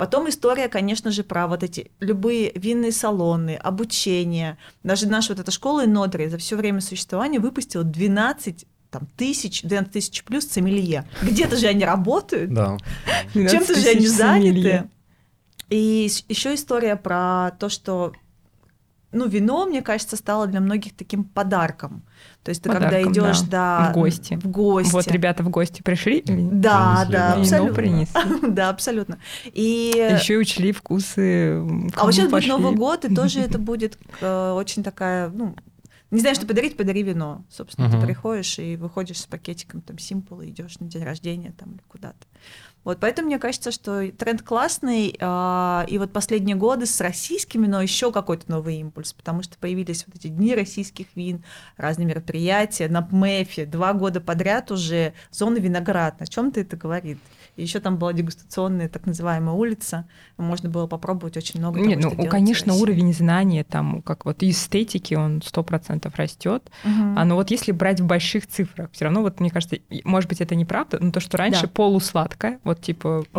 [0.00, 4.56] Потом история, конечно же, про вот эти любые винные салоны, обучение.
[4.82, 9.92] Даже наша вот эта школа Инодри за все время существования выпустила 12 там, тысяч, 12
[9.92, 11.06] тысяч плюс сомелье.
[11.20, 12.78] Где-то же они работают, да.
[13.34, 14.88] чем-то же они заняты.
[15.68, 18.14] И еще история про то, что
[19.12, 22.02] ну, вино, мне кажется, стало для многих таким подарком.
[22.44, 24.38] То есть ты Подарком, когда идешь да, да, в гости.
[24.42, 24.92] В гости.
[24.92, 26.22] Вот ребята в гости пришли.
[26.26, 27.74] Да, принесли, да, абсолютно.
[27.74, 28.20] принесли.
[28.50, 29.18] да, абсолютно.
[29.52, 31.58] И еще и учли вкусы.
[31.96, 35.56] А вот сейчас будет Новый год, и тоже это будет э, очень такая, ну,
[36.10, 37.44] не знаю, что подарить, подари вино.
[37.50, 38.00] Собственно, uh-huh.
[38.00, 42.26] ты приходишь и выходишь с пакетиком там Simple, идешь на день рождения там или куда-то.
[42.82, 47.82] Вот поэтому мне кажется, что тренд классный, э, и вот последние годы с российскими, но
[47.82, 51.44] еще какой-то новый импульс, потому что появились вот эти дни российских вин,
[51.76, 56.22] разные мероприятия на ПМЭФе, два года подряд уже зона виноград.
[56.22, 57.18] О чем-то это говорит?
[57.56, 61.80] И еще там была дегустационная так называемая улица, можно было попробовать очень много.
[61.80, 66.70] Нет, того, ну, конечно, уровень знания там, как вот эстетики, он сто процентов растет.
[66.84, 67.14] Угу.
[67.16, 70.40] А, но вот если брать в больших цифрах, все равно вот мне кажется, может быть
[70.40, 71.68] это неправда, но то, что раньше да.
[71.68, 73.24] полусладкое, вот типа.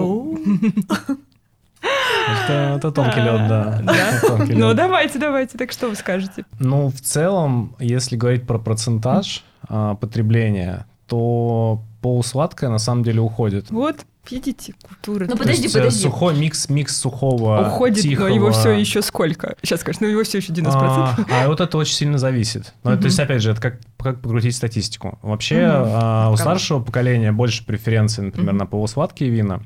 [2.43, 3.81] Это, это тонкий лед, да.
[3.83, 4.45] да?
[4.47, 5.57] Ну, давайте, давайте.
[5.57, 6.45] Так что вы скажете?
[6.59, 13.69] Ну, в целом, если говорить про процентаж а, потребления, то полусладкое на самом деле уходит.
[13.69, 15.27] Вот, видите, культура.
[15.29, 16.01] Ну подожди, есть, подожди.
[16.01, 18.27] Сухой микс, микс сухого, Уходит, тихого.
[18.27, 19.55] но его все еще сколько?
[19.61, 20.71] Сейчас скажешь, ну его все еще 90%.
[20.71, 22.73] А, а вот это очень сильно зависит.
[22.83, 25.19] Ну, То есть, опять же, это как, как покрутить статистику.
[25.21, 29.61] Вообще, а, у старшего поколения больше преференций, например, на полусладкие вина.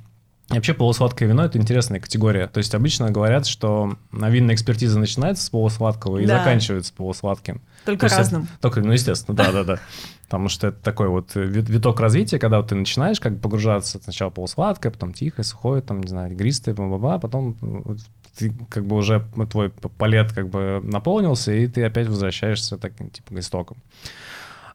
[0.51, 2.47] И вообще полусладкое вино– это интересная категория.
[2.47, 6.37] То есть обычно говорят, что винная экспертиза начинается с полусладкого и да.
[6.37, 7.61] заканчивается полусладким.
[7.83, 8.43] Только То разным.
[8.43, 9.79] Это, только, ну, естественно, да-да-да.
[10.25, 14.29] Потому что это такой вот виток развития, когда вот ты начинаешь как бы погружаться сначала
[14.29, 17.55] полусладкое, потом тихое, сухое, там, не знаю, игристое, ба-ба-ба, потом
[18.37, 23.33] ты как бы уже твой палет как бы наполнился, и ты опять возвращаешься таким типа
[23.33, 23.77] к истокам.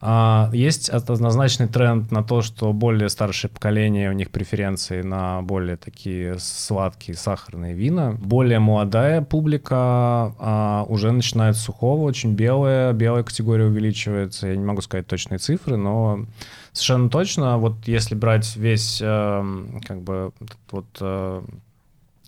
[0.02, 5.76] А, есть однозначный тренд на то, что более старшее поколение, у них преференции на более
[5.76, 8.12] такие сладкие сахарные вина.
[8.12, 14.48] Более молодая публика а, уже начинает с сухого, очень белая, белая категория увеличивается.
[14.48, 16.24] Я не могу сказать точные цифры, но
[16.72, 19.44] совершенно точно, вот если брать весь, э,
[19.86, 20.32] как бы,
[20.70, 21.42] вот, э,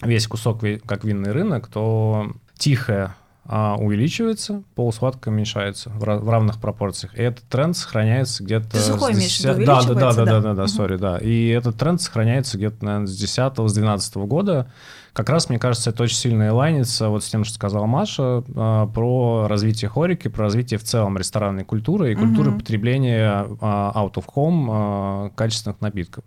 [0.02, 7.18] весь кусок как винный рынок, то тихая увеличивается, полусладкое уменьшается в, в равных пропорциях.
[7.18, 8.70] И этот тренд сохраняется где-то...
[8.70, 11.18] Ты сухой имеешь в виду, да, да, да, да, да, да, да, сори, да.
[11.18, 14.70] И этот тренд сохраняется где-то, наверное, с 10 с 12 года.
[15.12, 18.86] Как раз, мне кажется, это очень сильно лайнится вот с тем, что сказала Маша, а,
[18.86, 22.60] про развитие хорики, про развитие в целом ресторанной культуры и культуры угу.
[22.60, 26.24] потребления а, out of home а, качественных напитков.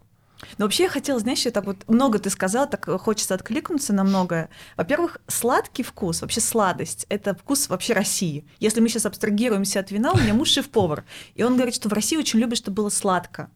[0.58, 4.04] Но вообще я хотела, знаешь, я так вот много ты сказала, так хочется откликнуться на
[4.04, 4.50] многое.
[4.78, 8.46] Во-первых, сладкий вкус, вообще сладость, это вкус вообще России.
[8.60, 11.94] Если мы сейчас абстрагируемся от вина, у меня муж шеф-повар, и он говорит, что в
[11.94, 13.50] России очень любят, чтобы было сладко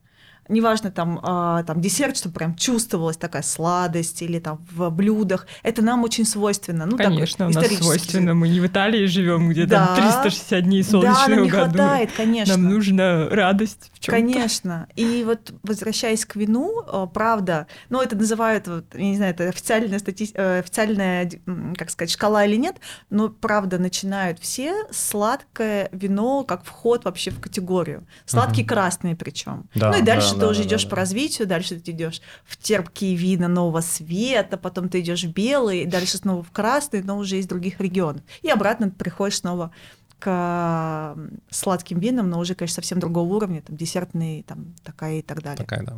[0.49, 5.81] неважно, там, а, там десерт, чтобы прям чувствовалась такая сладость или там в блюдах, это
[5.81, 6.85] нам очень свойственно.
[6.85, 8.33] Ну, конечно, так, у нас свойственно.
[8.33, 9.87] Мы не в Италии живем, где да.
[9.87, 11.73] там 360 дней солнечного да, нам не году.
[11.73, 12.57] хватает, конечно.
[12.57, 14.87] Нам нужна радость в чем Конечно.
[14.95, 19.47] И вот возвращаясь к вину, а, правда, ну, это называют, вот, я не знаю, это
[19.47, 20.31] официальная, стати...
[20.33, 21.29] Э, официальная,
[21.77, 22.77] как сказать, шкала или нет,
[23.09, 28.05] но правда начинают все сладкое вино как вход вообще в категорию.
[28.25, 28.69] Сладкие uh-huh.
[28.69, 29.69] красные причем.
[29.75, 33.15] Да, ну и дальше да, ты уже идешь по развитию, дальше ты идешь в терпкие
[33.15, 37.47] вина нового света, потом ты идешь в белый, дальше снова в красный, но уже из
[37.47, 38.21] других регионов.
[38.41, 39.71] И обратно ты приходишь снова
[40.19, 41.15] к
[41.49, 45.57] сладким винам, но уже, конечно, совсем другого уровня, там десертные, там такая и так далее.
[45.65, 45.95] Такая, да.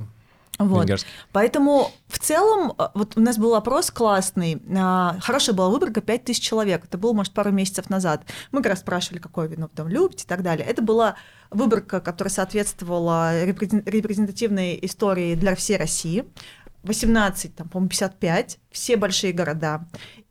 [0.65, 1.05] Вот.
[1.31, 6.41] Поэтому в целом, э, вот у нас был опрос классный, а, хорошая была выборка 5000
[6.41, 8.23] человек, это было, может, пару месяцев назад.
[8.51, 10.65] Мы как раз спрашивали, какое вино вы там любите и так далее.
[10.65, 11.15] Это была
[11.49, 16.25] выборка, которая соответствовала репрезентативной истории для всей России.
[16.83, 19.85] 18, там, по-моему, 55, все большие города.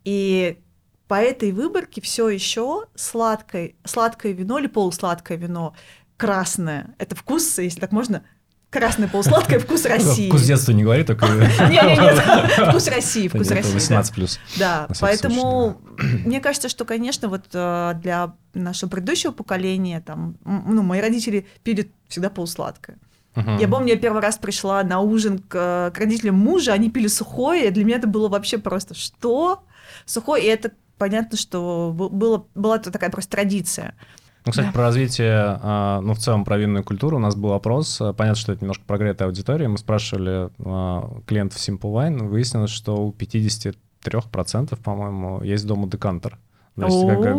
[0.04, 0.60] И
[1.06, 5.74] по этой выборке все еще сладкое, сладкое вино или полусладкое вино
[6.16, 6.94] красное.
[6.98, 8.24] Это вкус, если так можно,
[8.70, 10.28] Красное полусладкое, вкус России.
[10.28, 11.26] Вкус детства не говори, только...
[11.70, 12.20] Нет,
[12.68, 13.74] вкус России, вкус России.
[13.74, 14.38] 18 плюс.
[14.56, 15.80] Да, поэтому
[16.24, 21.90] мне кажется, что, конечно, вот э, для нашего предыдущего поколения, там, ну, мои родители пили
[22.08, 22.98] всегда полусладкое.
[23.34, 27.68] Я помню, я первый раз пришла на ужин к, к родителям мужа, они пили сухое,
[27.68, 29.64] и для меня это было вообще просто что?
[30.04, 33.94] Сухое, и это понятно, что было, была такая просто традиция.
[34.44, 34.72] Ну, кстати, да.
[34.72, 37.98] про развитие, а, ну, в целом про винную культуру у нас был опрос.
[37.98, 39.68] Понятно, что это немножко прогретая аудитория.
[39.68, 46.38] Мы спрашивали а, клиентов Simple Wine, выяснилось, что у 53%, по-моему, есть дома декантер.
[46.76, 47.36] Значит, как, как,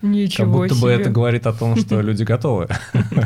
[0.00, 0.82] Ничего как будто себе.
[0.82, 2.68] бы это говорит о том, что люди готовы.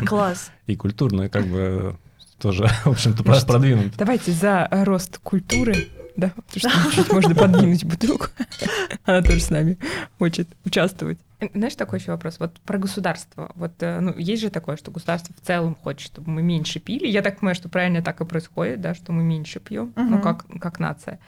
[0.07, 0.51] Класс.
[0.67, 1.97] И культурно, как бы
[2.39, 3.95] тоже, в общем-то, продвинут.
[3.97, 8.27] Давайте за рост культуры да, потому что можно подвинуть бутылку.
[9.05, 9.79] Она тоже с нами
[10.19, 11.19] хочет участвовать.
[11.55, 12.41] Знаешь, такой еще вопрос.
[12.41, 13.53] Вот про государство.
[13.55, 17.07] Вот, э, ну, есть же такое, что государство в целом хочет, чтобы мы меньше пили.
[17.07, 20.03] Я так понимаю, что правильно так и происходит, да, что мы меньше пьем, угу.
[20.03, 21.21] ну, как, как нация.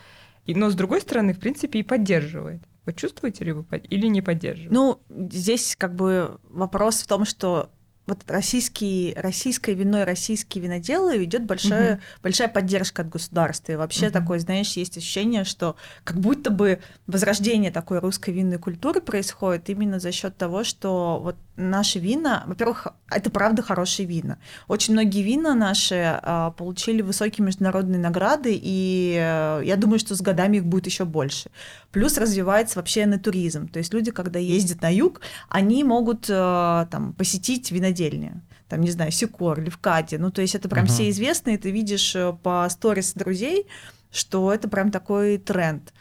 [0.46, 2.62] И, но, с другой стороны, в принципе, и поддерживает.
[2.87, 4.75] Вы чувствуете ли вы или не поддерживаете?
[4.75, 7.70] Ну, здесь как бы вопрос в том, что
[8.11, 12.03] вот российский, российское вино и российские виноделы идет большая, угу.
[12.25, 13.73] большая поддержка от государства.
[13.73, 14.12] И вообще угу.
[14.12, 20.01] такое, знаешь, есть ощущение, что как будто бы возрождение такой русской винной культуры происходит именно
[20.01, 24.38] за счет того, что вот наши вина, во-первых, это правда хорошие вина.
[24.68, 30.20] Очень многие вина наши а, получили высокие международные награды, и а, я думаю, что с
[30.20, 31.51] годами их будет еще больше.
[31.92, 33.68] Плюс развивается вообще натуризм.
[33.68, 38.33] То есть люди, когда ездят на юг, они могут а, там, посетить винодельни
[38.70, 40.14] там, не знаю, Сикор, Левкади.
[40.14, 40.90] Ну, то есть это прям uh-huh.
[40.90, 43.66] все известные, ты видишь э, по сторис друзей,
[44.11, 45.92] что это прям такой тренд.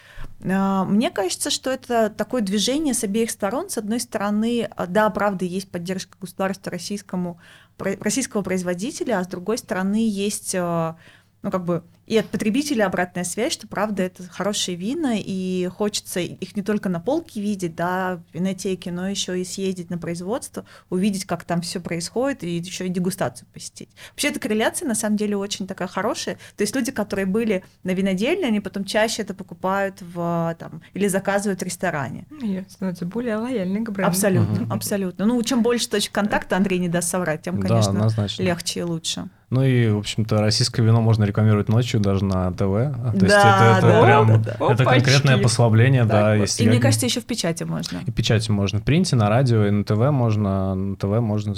[0.44, 3.70] А, мне кажется, что это такое движение с обеих сторон.
[3.70, 7.40] С одной стороны, а, да, правда, есть поддержка государства российскому,
[7.78, 10.98] российского производителя, а с другой стороны, есть а,
[11.42, 16.20] ну, как бы и от потребителя обратная связь, что правда это хорошие вина, и хочется
[16.20, 20.66] их не только на полке видеть, да, в винотеке, но еще и съездить на производство,
[20.90, 23.90] увидеть, как там все происходит, и еще и дегустацию посетить.
[24.10, 26.40] Вообще эта корреляция на самом деле очень такая хорошая.
[26.58, 31.08] То есть люди, которые были на винодельне, они потом чаще это покупают в там или
[31.08, 32.26] заказывают в ресторане.
[32.42, 34.10] И становятся более лояльны к бренду.
[34.10, 34.74] Абсолютно, угу.
[34.74, 35.26] абсолютно.
[35.28, 39.30] Ну, чем больше точек контакта, Андрей не даст соврать, тем, конечно, да, легче и лучше.
[39.50, 42.60] Ну и, в общем-то, российское вино можно рекламировать ночью даже на ТВ.
[42.60, 44.74] То есть да, это, это да, прям да, да.
[44.74, 46.36] это конкретное послабление, так да.
[46.36, 46.42] Вот.
[46.42, 48.02] Если и мне кажется, еще в печати можно.
[48.06, 48.80] И печати можно.
[48.80, 50.76] В принте, на радио, и на ТВ можно.
[50.76, 51.56] На ТВ можно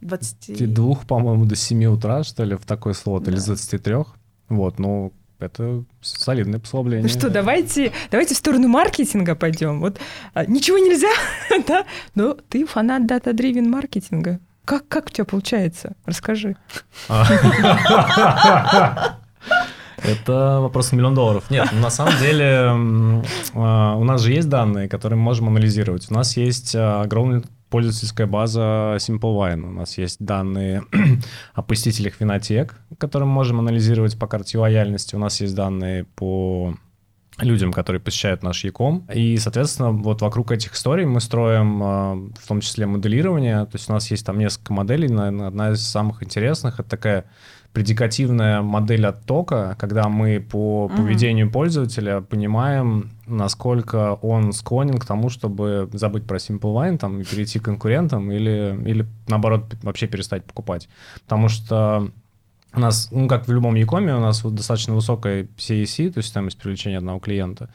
[0.00, 3.30] 22, по-моему, до 7 утра, что ли, в такой слот, да.
[3.30, 3.96] или с 23.
[4.48, 7.02] Вот, ну, это солидное послабление.
[7.02, 9.80] Ну что, давайте, давайте в сторону маркетинга пойдем.
[9.80, 9.98] Вот
[10.34, 11.12] а, ничего нельзя,
[11.66, 11.84] да?
[12.14, 14.40] Но ты фанат дата-дривен маркетинга.
[14.64, 15.94] Как, как у тебя получается?
[16.06, 16.56] Расскажи.
[20.02, 21.44] Это вопрос на миллион долларов.
[21.50, 23.22] Нет, на самом деле
[23.54, 26.10] а, у нас же есть данные, которые мы можем анализировать.
[26.10, 29.62] У нас есть а, огромный пользовательская база SimpleWine.
[29.62, 30.82] У нас есть данные
[31.54, 35.14] о посетителях винотек, которые мы можем анализировать по карте лояльности.
[35.14, 36.74] У нас есть данные по
[37.38, 39.06] людям, которые посещают наш Яком.
[39.12, 43.64] И, соответственно, вот вокруг этих историй мы строим а, в том числе моделирование.
[43.64, 45.08] То есть у нас есть там несколько моделей.
[45.08, 47.24] Наверное, одна из самых интересных— это такая
[47.72, 50.96] предикативная модель оттока, когда мы по угу.
[50.96, 57.58] поведению пользователя понимаем, насколько он склонен к тому, чтобы забыть про Simple там, и перейти
[57.58, 60.88] к конкурентам или, или, наоборот, вообще перестать покупать.
[61.22, 62.10] Потому что
[62.74, 66.58] у нас, ну, как в любом Якоме, у нас достаточно высокая CEC, то есть стоимость
[66.58, 67.70] привлечения одного клиента.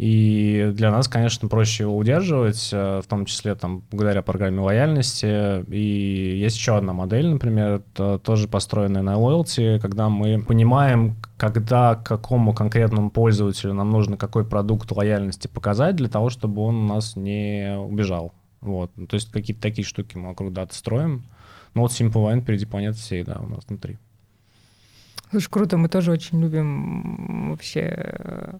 [0.00, 5.62] И для нас, конечно, проще его удерживать, э, в том числе там, благодаря программе лояльности.
[5.70, 7.82] И есть еще одна модель, например,
[8.22, 14.90] тоже построенная на loyalty, когда мы понимаем, когда какому конкретному пользователю нам нужно какой продукт
[14.90, 18.32] лояльности показать для того, чтобы он у нас не убежал.
[18.62, 18.90] Вот.
[18.94, 21.24] То есть какие-то такие штуки мы вокруг даты строим.
[21.74, 23.98] Ну вот Simple Wine впереди планеты всей, да, у нас внутри.
[25.30, 28.58] Слушай, круто, мы тоже очень любим вообще э,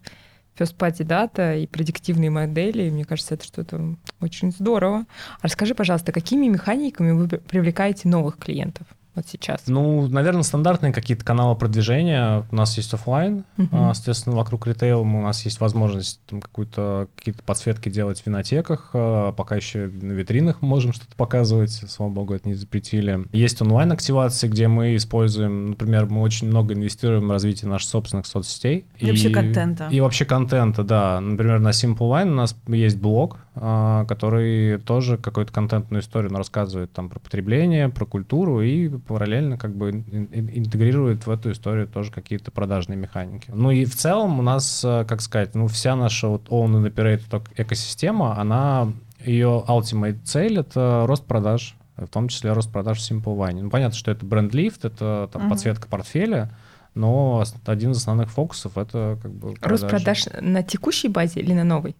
[0.57, 2.89] first party дата и предиктивные модели.
[2.89, 5.05] Мне кажется, это что-то очень здорово.
[5.41, 8.87] А расскажи, пожалуйста, какими механиками вы привлекаете новых клиентов?
[9.15, 9.63] Вот сейчас?
[9.67, 12.45] Ну, наверное, стандартные какие-то каналы продвижения.
[12.49, 13.93] У нас есть офлайн, uh-huh.
[13.93, 19.33] соответственно, вокруг ритейла у нас есть возможность там, какую-то, какие-то подсветки делать в винотеках, а,
[19.33, 23.25] пока еще на витринах можем что-то показывать, слава богу, это не запретили.
[23.33, 28.85] Есть онлайн-активации, где мы используем, например, мы очень много инвестируем в развитие наших собственных соцсетей.
[28.97, 29.89] И, и вообще контента.
[29.91, 31.19] И вообще контента, да.
[31.19, 36.93] Например, на Simple Wine у нас есть блог, а, который тоже какую-то контентную историю рассказывает
[36.93, 42.49] там про потребление, про культуру и параллельно как бы интегрирует в эту историю тоже какие-то
[42.51, 43.51] продажные механики.
[43.53, 46.93] Ну и в целом у нас, э, как сказать, ну вся наша вот own and
[46.93, 48.93] operated экосистема, она,
[49.25, 53.63] ее ultimate цель— это рост продаж, в том числе рост продаж в Simple Wine.
[53.63, 55.49] Ну понятно, что это бренд-лифт, это там uh-huh.
[55.49, 56.51] подсветка портфеля,
[56.95, 59.55] но один из основных фокусов— это как бы.
[59.61, 61.97] Рост продаж на текущей базе или на новой?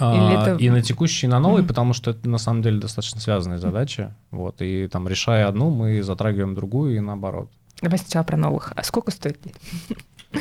[0.00, 0.56] А, это...
[0.56, 1.68] И на текущий, и на новый, mm-hmm.
[1.68, 4.12] потому что это на самом деле достаточно связанные задачи.
[4.30, 7.50] Вот, и там, решая одну, мы затрагиваем другую и наоборот.
[7.82, 8.72] Давай сначала про новых.
[8.74, 9.38] А сколько стоит?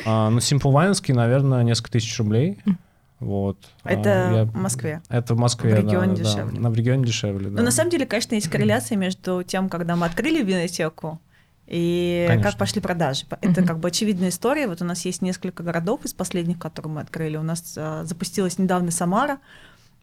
[0.05, 2.59] А, ну, Simple наверное, несколько тысяч рублей.
[3.19, 3.57] Вот.
[3.83, 4.45] Это а, я...
[4.45, 5.01] в Москве.
[5.09, 6.55] Это в Москве, В регионе да, дешевле.
[6.55, 7.57] Да, на в регионе дешевле, да.
[7.57, 11.19] Но на самом деле, конечно, есть корреляция между тем, когда мы открыли винотеку,
[11.69, 12.49] и Конечно.
[12.49, 13.25] как пошли продажи.
[13.41, 14.67] Это как бы очевидная история.
[14.67, 17.37] Вот у нас есть несколько городов из последних, которые мы открыли.
[17.37, 19.37] У нас а, запустилась недавно Самара,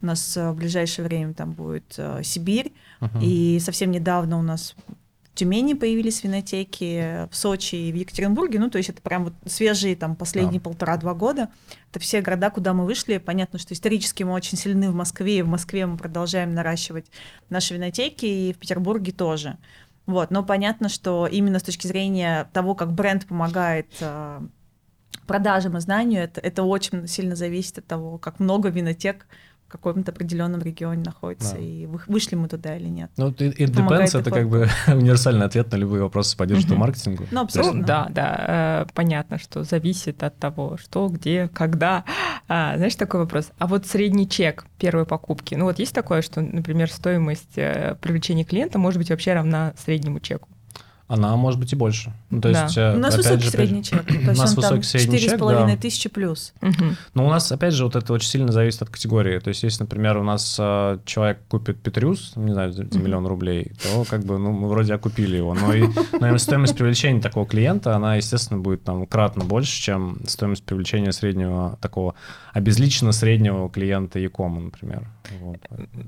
[0.01, 3.21] у нас а, в ближайшее время там будет а, Сибирь, uh-huh.
[3.21, 8.69] и совсем недавно у нас в Тюмени появились винотеки, в Сочи и в Екатеринбурге, ну,
[8.69, 10.63] то есть это прям вот свежие там последние yeah.
[10.63, 11.49] полтора-два года.
[11.91, 13.17] Это все города, куда мы вышли.
[13.17, 17.05] Понятно, что исторически мы очень сильны в Москве, и в Москве мы продолжаем наращивать
[17.49, 19.57] наши винотеки, и в Петербурге тоже.
[20.07, 24.41] Вот, но понятно, что именно с точки зрения того, как бренд помогает э,
[25.27, 29.27] продажам и знанию, это, это очень сильно зависит от того, как много винотек
[29.67, 31.61] каком-то определенном регионе находится, да.
[31.61, 33.11] и вышли мы туда или нет.
[33.17, 37.25] Ну, it, it depends, это как бы универсальный ответ на любые вопросы по digital маркетингу.
[37.31, 37.83] Ну, абсолютно.
[37.83, 42.05] да, да, э, понятно, что зависит от того, что, где, когда.
[42.47, 43.51] А, знаешь, такой вопрос.
[43.57, 48.45] А вот средний чек первой покупки, ну вот есть такое, что, например, стоимость э, привлечения
[48.45, 50.47] клиента может быть вообще равна среднему чеку?
[51.07, 52.11] Она может быть и больше.
[52.29, 52.63] Ну, то да.
[52.63, 54.05] есть, э, у нас высокий же, средний чек.
[54.05, 55.77] То есть у нас он высокий там средний чек, да.
[55.77, 56.53] тысячи плюс.
[56.61, 56.85] Угу.
[57.13, 59.39] Но у нас, опять же, вот это очень сильно зависит от категории.
[59.39, 63.25] То есть, если, например, у нас э, человек купит Петрюс, не знаю, за, за миллион
[63.25, 65.53] рублей, то как бы, ну, мы вроде окупили его.
[65.53, 70.63] Но и наверное, стоимость привлечения такого клиента, она, естественно, будет там кратно больше, чем стоимость
[70.63, 72.15] привлечения среднего такого
[72.51, 75.07] обезличенно среднего клиента Якома, например.
[75.39, 75.59] Вот.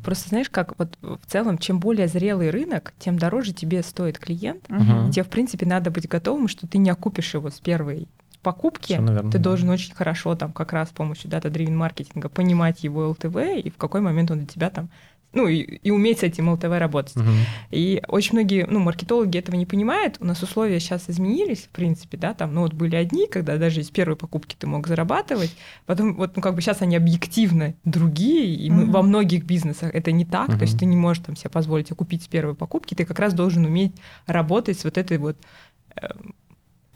[0.03, 4.65] Просто знаешь, как вот в целом, чем более зрелый рынок, тем дороже тебе стоит клиент.
[4.69, 5.11] Угу.
[5.11, 8.07] Тебе, в принципе, надо быть готовым, что ты не окупишь его с первой
[8.41, 9.43] покупки, наверное, ты да.
[9.43, 13.77] должен очень хорошо там как раз с помощью дата-дривен маркетинга понимать его ЛТВ и в
[13.77, 14.89] какой момент он для тебя там
[15.31, 17.15] ну, и, и уметь с этим ЛТВ работать.
[17.15, 17.31] Мгм.
[17.69, 20.17] И очень многие, ну, маркетологи этого не понимают.
[20.19, 23.81] У нас условия сейчас изменились, в принципе, да, там, ну, вот были одни, когда даже
[23.81, 28.55] из первой покупки ты мог зарабатывать, потом вот, ну, как бы сейчас они объективно другие,
[28.55, 28.91] и мы- Мгм.
[28.91, 32.23] во многих бизнесах это не так, то есть ты не можешь там себе позволить купить
[32.23, 33.93] с первой покупки, ты как раз должен уметь
[34.25, 35.37] работать с вот этой вот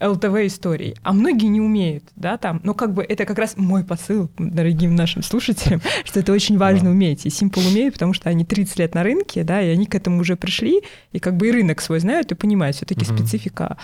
[0.00, 3.84] ЛТВ историей, а многие не умеют, да, там, но как бы это как раз мой
[3.84, 6.90] посыл дорогим нашим слушателям, что это очень важно Да.
[6.90, 9.94] уметь, и Simple умеют, потому что они 30 лет на рынке, да, и они к
[9.94, 10.82] этому уже пришли,
[11.12, 13.16] и как бы и рынок свой знают, и понимают, все-таки Мгм.
[13.16, 13.76] специфика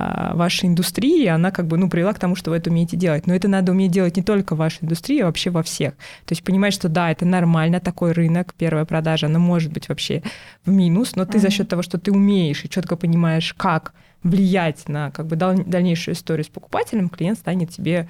[0.00, 3.26] а, вашей индустрии, она как бы, ну, привела к тому, что вы это умеете делать.
[3.26, 5.94] Но это надо уметь делать не только в вашей индустрии, а вообще во всех.
[6.24, 10.22] То есть понимать, что да, это нормально, такой рынок, первая продажа, она может быть вообще
[10.64, 11.52] в минус, но ты за Мгм.
[11.52, 13.92] счет того, что ты умеешь и четко понимаешь, как
[14.22, 18.08] влиять на как бы дал- дальнейшую историю с покупателем, клиент станет тебе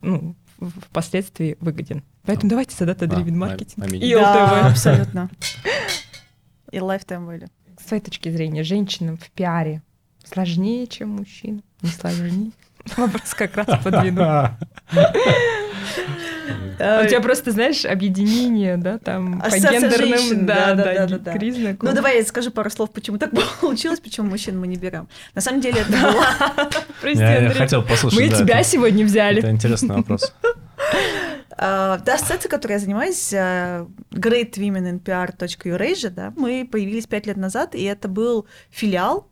[0.00, 2.02] ну, впоследствии выгоден.
[2.24, 4.70] Поэтому давайте тогда Да, древен а- маркетинг и Да, ЛТВ.
[4.72, 5.30] абсолютно.
[6.72, 7.48] И lifetime value.
[7.80, 9.82] С твоей точки зрения, женщинам в пиаре
[10.24, 11.64] сложнее, чем мужчинам?
[11.82, 12.52] Не сложнее?
[12.96, 14.50] Вопрос как раз подвину.
[16.80, 21.88] У тебя просто, знаешь, объединение, да, там, по гендерным, да, да, да, да, признакам.
[21.88, 25.08] Ну, давай я скажу пару слов, почему так получилось, почему мужчин мы не берем.
[25.34, 26.26] На самом деле это было...
[27.00, 28.18] Прости, Я, хотел послушать.
[28.18, 29.38] Мы тебя сегодня взяли.
[29.38, 30.32] Это интересный вопрос.
[31.62, 37.26] А, Та ассоциация, которой я занимаюсь, а, Great Women in PR.Eurasia, да, мы появились пять
[37.26, 39.30] лет назад, и это был филиал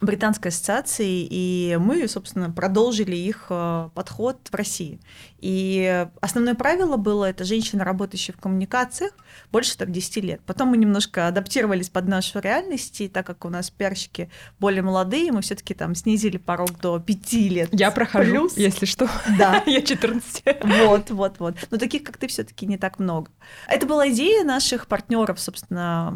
[0.00, 5.00] британской ассоциации, и мы, собственно, продолжили их э, подход в России.
[5.40, 9.12] И основное правило было это женщина, работающая в коммуникациях,
[9.50, 10.40] больше так 10 лет.
[10.44, 15.32] Потом мы немножко адаптировались под нашу реальность, и так как у нас пиарщики более молодые,
[15.32, 17.68] мы все-таки там снизили порог до 5 лет.
[17.72, 18.56] Я прохожу, Плюс.
[18.56, 19.08] если что.
[19.38, 19.62] Да.
[19.66, 20.44] Я 14.
[20.62, 21.54] Вот, вот, вот.
[21.70, 23.30] Но таких, как ты, все-таки не так много.
[23.66, 26.12] Это была идея наших партнеров, собственно,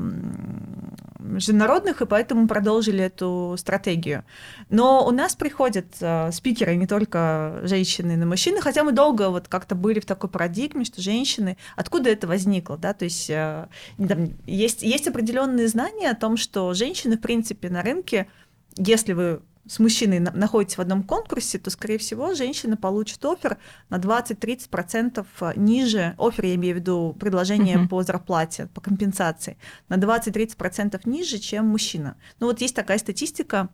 [1.18, 4.24] международных, и поэтому продолжили эту стратегию.
[4.68, 9.13] Но у нас приходят э, спикеры не только женщины, но и мужчины, хотя мы долго
[9.16, 13.68] вот как-то были в такой парадигме, что женщины, откуда это возникло, да, то есть э,
[13.96, 18.26] там есть, есть определенные знания о том, что женщины, в принципе, на рынке,
[18.76, 23.56] если вы с мужчиной на- находитесь в одном конкурсе, то, скорее всего, женщина получит офер
[23.88, 25.24] на 20-30%
[25.56, 27.88] ниже, офер, я имею в виду предложение Мгм.
[27.88, 29.56] по зарплате, по компенсации,
[29.88, 32.16] на 20-30% ниже, чем мужчина.
[32.40, 33.70] Ну вот есть такая статистика,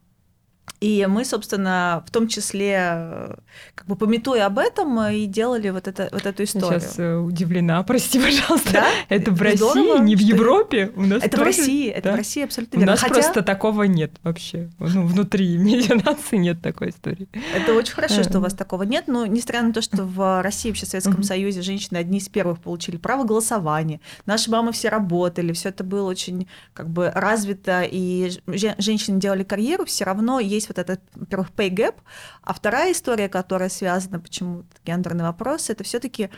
[0.81, 3.35] и мы, собственно, в том числе, э,
[3.75, 6.81] как бы пометуя об этом, и делали вот, это, вот эту историю.
[6.81, 8.73] Сейчас э, удивлена, прости, пожалуйста.
[8.73, 8.87] Да?
[9.11, 10.91] Это в Здорово, России, не в Европе.
[10.97, 12.13] У нас Это в тоже- России, это да.
[12.15, 12.93] в России абсолютно У верно.
[12.93, 14.71] нас Хотя просто такого нет вообще.
[14.79, 17.29] Ну, внутри медианации нет такой истории.
[17.55, 18.43] это очень хорошо, что у Эм.
[18.45, 21.23] вас такого нет, но несмотря на то, что в России, вообще в Советском.
[21.23, 26.09] Союзе женщины одни из первых получили право голосования, наши мамы все работали, все это было
[26.09, 31.51] очень как бы развито, и же- женщины делали карьеру, все равно есть вот этот, во-первых,
[31.57, 31.95] pay gap,
[32.43, 36.31] а вторая история, которая связана, почему гендерный вопрос, это все-таки,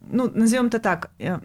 [0.00, 1.38] ну, назовем это так, э,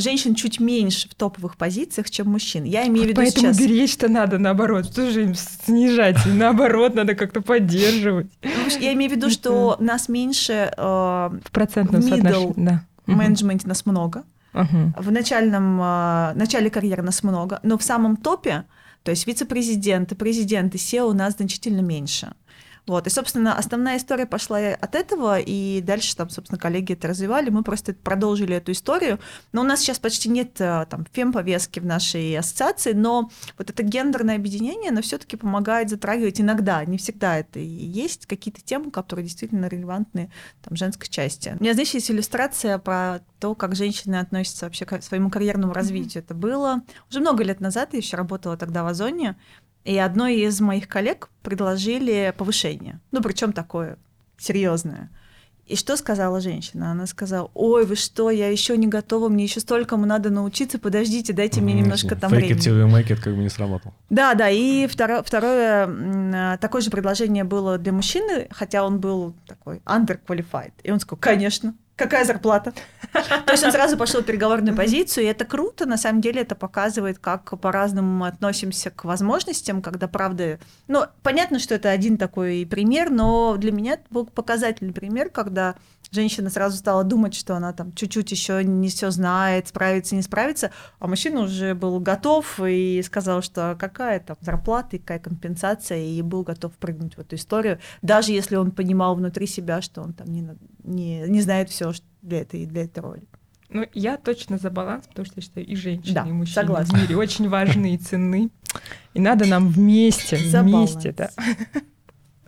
[0.00, 2.64] женщин чуть меньше в топовых позициях, чем мужчин.
[2.64, 3.58] Я имею в виду Поэтому сейчас...
[3.58, 4.86] беречь-то надо наоборот.
[4.86, 6.24] Что же им снижать?
[6.26, 8.30] И наоборот, надо как-то поддерживать.
[8.42, 12.54] Ну, Я имею в виду, что нас меньше э, В процентном соотношении.
[12.56, 12.84] Да.
[13.06, 18.64] в менеджменте нас много, в начальном э, начале карьеры нас много, но в самом топе,
[19.08, 22.34] то есть вице-президенты, президенты, SEO у нас значительно меньше.
[22.88, 27.50] Вот, и, собственно, основная история пошла от этого, и дальше там, собственно, коллеги это развивали,
[27.50, 29.20] мы просто продолжили эту историю.
[29.52, 33.82] Но у нас сейчас почти нет э, там фем-повестки в нашей ассоциации, но вот это
[33.82, 38.90] гендерное объединение, оно все таки помогает затрагивать иногда, не всегда это и есть, какие-то темы,
[38.90, 40.32] которые действительно релевантны
[40.62, 41.54] там, женской части.
[41.60, 46.22] У меня, знаешь, есть иллюстрация про то, как женщины относятся вообще к своему карьерному развитию.
[46.24, 49.36] Это было уже много лет назад, я еще работала тогда в Озоне,
[49.88, 53.00] и одной из моих коллег предложили повышение.
[53.10, 53.96] Ну, причем такое
[54.36, 55.08] серьезное.
[55.66, 56.92] И что сказала женщина?
[56.92, 61.32] Она сказала, ой, вы что, я еще не готова, мне еще столькому надо научиться, подождите,
[61.32, 62.60] дайте мне немножко там Fake it времени.
[62.60, 63.94] till you make it как бы не сработал.
[64.10, 69.34] Да, да, и второе, второе а, такое же предложение было для мужчины, хотя он был
[69.46, 70.72] такой underqualified.
[70.82, 72.72] И он сказал, конечно, какая зарплата?
[73.12, 76.54] То есть он сразу пошел в переговорную позицию, и это круто, на самом деле это
[76.54, 82.66] показывает, как по-разному мы относимся к возможностям, когда, правда, ну, понятно, что это один такой
[82.70, 85.74] пример, но для меня это был показательный пример, когда
[86.10, 90.70] женщина сразу стала думать, что она там чуть-чуть еще не все знает, справится, не справится,
[90.98, 96.22] а мужчина уже был готов и сказал, что какая там зарплата и какая компенсация, и
[96.22, 100.28] был готов прыгнуть в эту историю, даже если он понимал внутри себя, что он там
[100.28, 100.48] не,
[100.84, 101.92] не, не знает все
[102.22, 103.22] для этой, для этой роли.
[103.70, 106.98] Ну, я точно за баланс, потому что я считаю, и женщины, Да, и мужчины согласна.
[106.98, 108.50] в мире очень важны и ценны.
[109.12, 111.30] И надо нам вместе, За вместе, да.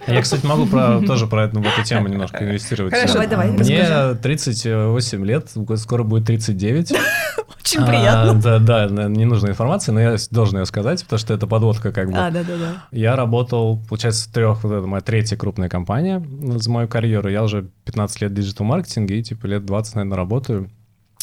[0.07, 2.93] Я, кстати, могу про, тоже про эту, эту тему немножко инвестировать.
[2.93, 4.19] Хорошо, Давай, давай, Мне расскажи.
[4.23, 6.93] 38 лет, скоро будет 39.
[7.63, 8.31] Очень приятно.
[8.31, 11.47] А, да, да, на- не нужна информация, но я должен ее сказать, потому что это
[11.47, 12.17] подводка как бы.
[12.17, 12.85] А, да, да, да.
[12.91, 16.25] Я работал, получается, в трех, вот это моя третья крупная компания
[16.57, 17.29] за мою карьеру.
[17.29, 20.71] Я уже 15 лет в диджитал-маркетинге и типа лет 20, наверное, работаю.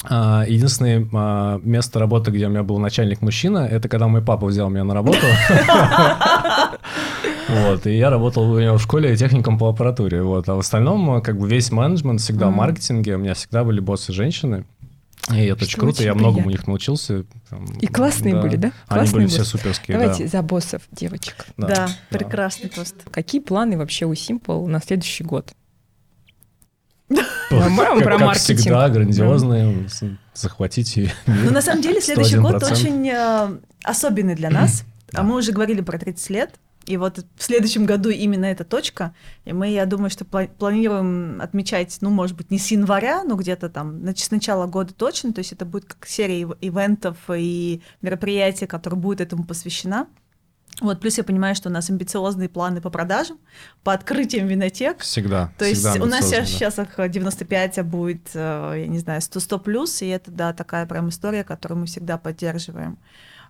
[0.03, 4.45] А, Единственное а, место работы, где у меня был начальник мужчина, это когда мой папа
[4.45, 5.17] взял меня на работу.
[7.49, 10.21] Вот, и я работал у него в школе техником по аппаратуре.
[10.21, 13.63] Вот, а в остальном, а, как бы весь менеджмент всегда в маркетинге, у меня всегда
[13.63, 14.65] были боссы женщины.
[15.33, 16.51] И это очень Что круто, очень я многому у приятно.
[16.51, 17.23] них научился.
[17.49, 18.71] Там, И классные были, да?
[18.87, 19.51] Они Классные были все боссы.
[19.51, 20.03] суперские, да.
[20.03, 21.45] Давайте за боссов, девочек.
[21.57, 22.17] Да, Да, да.
[22.17, 22.95] прекрасный тост.
[23.11, 25.51] Какие планы вообще у Simple на следующий год?
[27.09, 28.59] Как, По-моему, про как маркетинг.
[28.59, 29.87] всегда, грандиозные,
[30.33, 32.71] захватите Ну, на самом деле, следующий год 101%.
[32.71, 34.83] очень э, особенный для нас.
[35.11, 35.21] Да.
[35.21, 36.55] А мы уже говорили про 30 лет.
[36.87, 39.13] И вот в следующем году именно эта точка.
[39.43, 43.35] И мы, я думаю, что пла- планируем отмечать, ну, может быть, не с января, но
[43.35, 45.33] где-то там нач- с начала года точно.
[45.33, 50.07] То есть это будет как серия ив- ивентов и мероприятий, которая будет этому посвящена.
[50.79, 53.39] Вот, плюс я понимаю, что у нас амбициозные планы по продажам,
[53.83, 54.99] по открытиям винотек.
[54.99, 55.51] Всегда.
[55.57, 56.45] То есть всегда у нас сейчас, да.
[56.45, 60.85] сейчас их 95, а будет, э, я не знаю, 100-100 плюс, и это, да, такая
[60.85, 62.99] прям история, которую мы всегда поддерживаем.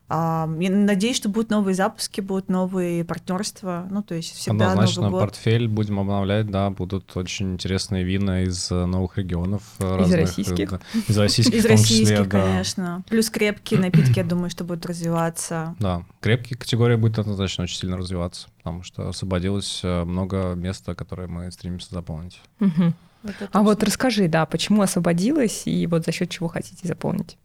[0.09, 5.11] Я надеюсь, что будут новые запуски, будут новые партнерства, ну, то есть всегда Однозначно Новый
[5.11, 5.21] год.
[5.21, 9.63] портфель будем обновлять, да, будут очень интересные вина из э, новых регионов.
[9.79, 10.69] э, разных, э, российских?
[10.69, 10.79] да.
[11.07, 12.41] Из российских Из в том числе, российских, да.
[12.41, 13.03] конечно.
[13.09, 15.75] Плюс крепкие напитки, я думаю, что будут развиваться.
[15.79, 21.51] Да, крепкие категория будет однозначно очень сильно развиваться, потому что освободилось много места, которое мы
[21.51, 22.39] стремимся заполнить.
[23.23, 27.37] Это А вот расскажи, да, почему освободилась и вот за счет чего хотите заполнить?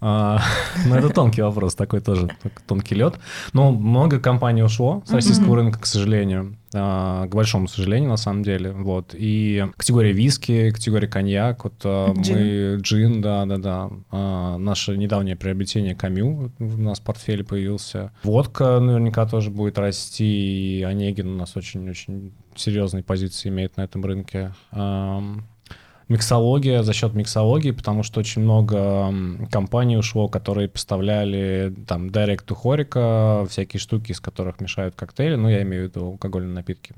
[0.00, 0.40] А,
[0.86, 2.28] Ну, это тонкий вопрос, такой тоже
[2.66, 3.18] тонкий лед.
[3.52, 8.42] Но много компаний ушло с российского рынка, к сожалению, а, к большому сожалению, на самом
[8.42, 8.72] деле.
[8.72, 9.14] Вот.
[9.14, 13.90] И категория виски, категория коньяк, вот а, мы джин, да, да, да.
[14.10, 18.12] А, Наше недавнее приобретение Камю у нас в портфеле появился.
[18.22, 24.04] Водка наверняка тоже будет расти, и Онегин у нас очень-очень серьезные позиции имеет на этом
[24.04, 24.54] рынке.
[26.10, 29.14] Миксология за счет миксологии, потому что очень много
[29.48, 35.48] компаний ушло, которые поставляли там direct to хорика, всякие штуки, из которых мешают коктейли, ну,
[35.48, 36.96] я имею в виду алкогольные напитки.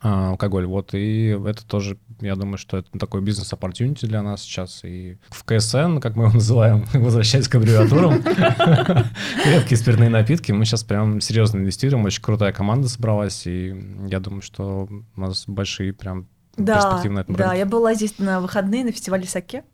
[0.00, 4.84] А, алкоголь, вот, и это тоже, я думаю, что это такой бизнес-оппортюнити для нас сейчас,
[4.84, 8.22] и в КСН, как мы его называем, возвращаясь к аббревиатурам,
[9.42, 13.74] крепкие спиртные напитки, мы сейчас прям серьезно инвестируем, очень крутая команда собралась, и
[14.06, 16.28] я думаю, что у нас большие прям
[16.64, 19.64] Да, перспективы на этом да, я была здесь на выходные на фестивале Саке.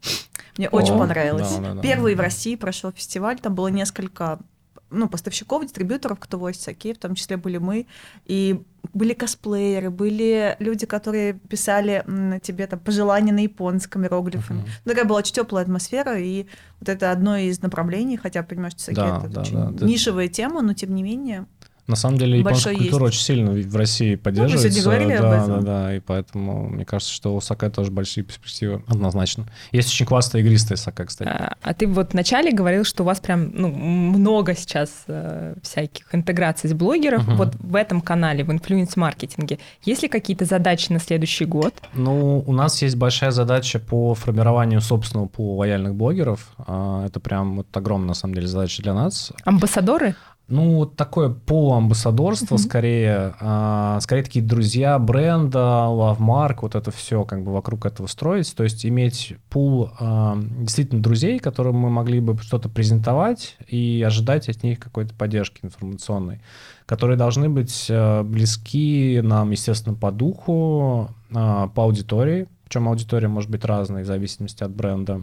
[0.57, 1.51] Мне О, очень понравилось.
[1.51, 1.83] да, да, да.
[1.83, 4.39] Первый в России прошел фестиваль, там было несколько
[4.91, 7.87] ну, поставщиков, дистрибьюторов, кто возит саке, в том числе были мы,
[8.25, 8.63] и
[8.93, 14.65] были косплееры, были люди, которые писали м, тебе там пожелания на японском иероглифами.
[14.85, 16.47] Ну, Такая была очень теплая атмосфера, и
[16.79, 20.63] вот это одно из направлений, хотя понимаешь, саке Да, это да, очень да, нишевая тема,
[20.63, 21.47] но тем не менее.
[21.87, 23.17] На самом деле японская Большой культура есть.
[23.17, 24.71] очень сильно в России поддерживается.
[24.71, 25.65] сегодня говорили об да, этом.
[25.65, 29.47] да, да, и поэтому мне кажется, что у саке тоже большие перспективы, однозначно.
[29.71, 31.29] Есть очень классная игристая саке, кстати.
[31.29, 36.13] А, а ты вот вначале говорил, что у вас прям ну, много сейчас э, всяких
[36.13, 37.27] интеграций с блогеров.
[37.27, 37.37] Мгм.
[37.37, 41.75] Вот в этом канале, в инфлюенс-маркетинге, есть ли какие-то задачи на следующий год?
[41.95, 46.49] Ну, у нас есть большая задача по формированию собственного пула лояльных блогеров.
[46.59, 49.33] А, Это прям вот огромная, на самом деле, задача для нас.
[49.45, 50.17] Амбассадоры?
[50.49, 52.63] Ну, такое полуамбассадорство, Мгм.
[52.63, 55.59] скорее, а, скорее такие друзья бренда,
[56.21, 61.03] mark, вот это все как бы вокруг этого строить, то есть иметь пул а, действительно
[61.03, 66.41] друзей, которым мы могли бы что-то презентовать и ожидать от них какой-то поддержки информационной,
[66.87, 73.51] которые должны быть а, близки нам, естественно, по духу, а, по аудитории, причем аудитория может
[73.51, 75.23] быть разной в зависимости от бренда.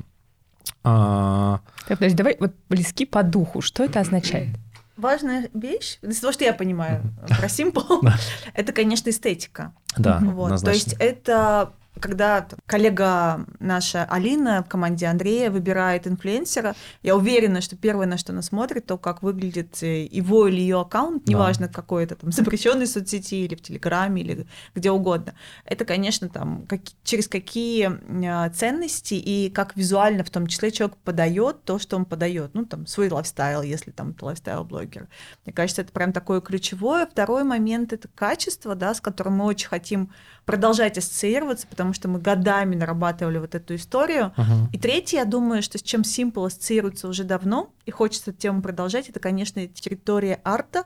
[0.84, 3.62] А, Так, подожди, давай вот близки по духу.
[3.62, 4.50] Что это означает?
[4.98, 8.16] Важная вещь, из того, что я понимаю про Simple, Да.
[8.54, 9.74] это, конечно, эстетика.
[9.98, 17.16] да, Вот, то есть это когда коллега наша Алина в команде Андрея выбирает инфлюенсера, я
[17.16, 21.24] уверена, что первое, на что она смотрит, то, как выглядит э, его или ее аккаунт,
[21.26, 21.32] Да.
[21.32, 25.36] неважно, какой это там запрещенной соцсети или в Телеграме или где угодно.
[25.66, 30.98] Это, конечно, там как- через какие э, ценности и как визуально в том числе человек
[30.98, 35.08] подает то, что он подает, ну там свой lifestyle, если там lifestyle-блогер.
[35.46, 37.06] Мне кажется, это прям такое ключевое.
[37.06, 40.12] Второй момент— это качество, да, с которым мы очень хотим
[40.46, 44.34] продолжать ассоциироваться, потому что мы годами нарабатывали вот эту историю.
[44.36, 44.70] Мгм.
[44.74, 48.62] И третье, я думаю, что с чем Simple ассоциируется уже давно, и хочется эту тему
[48.62, 50.86] продолжать, это, конечно, территория арта.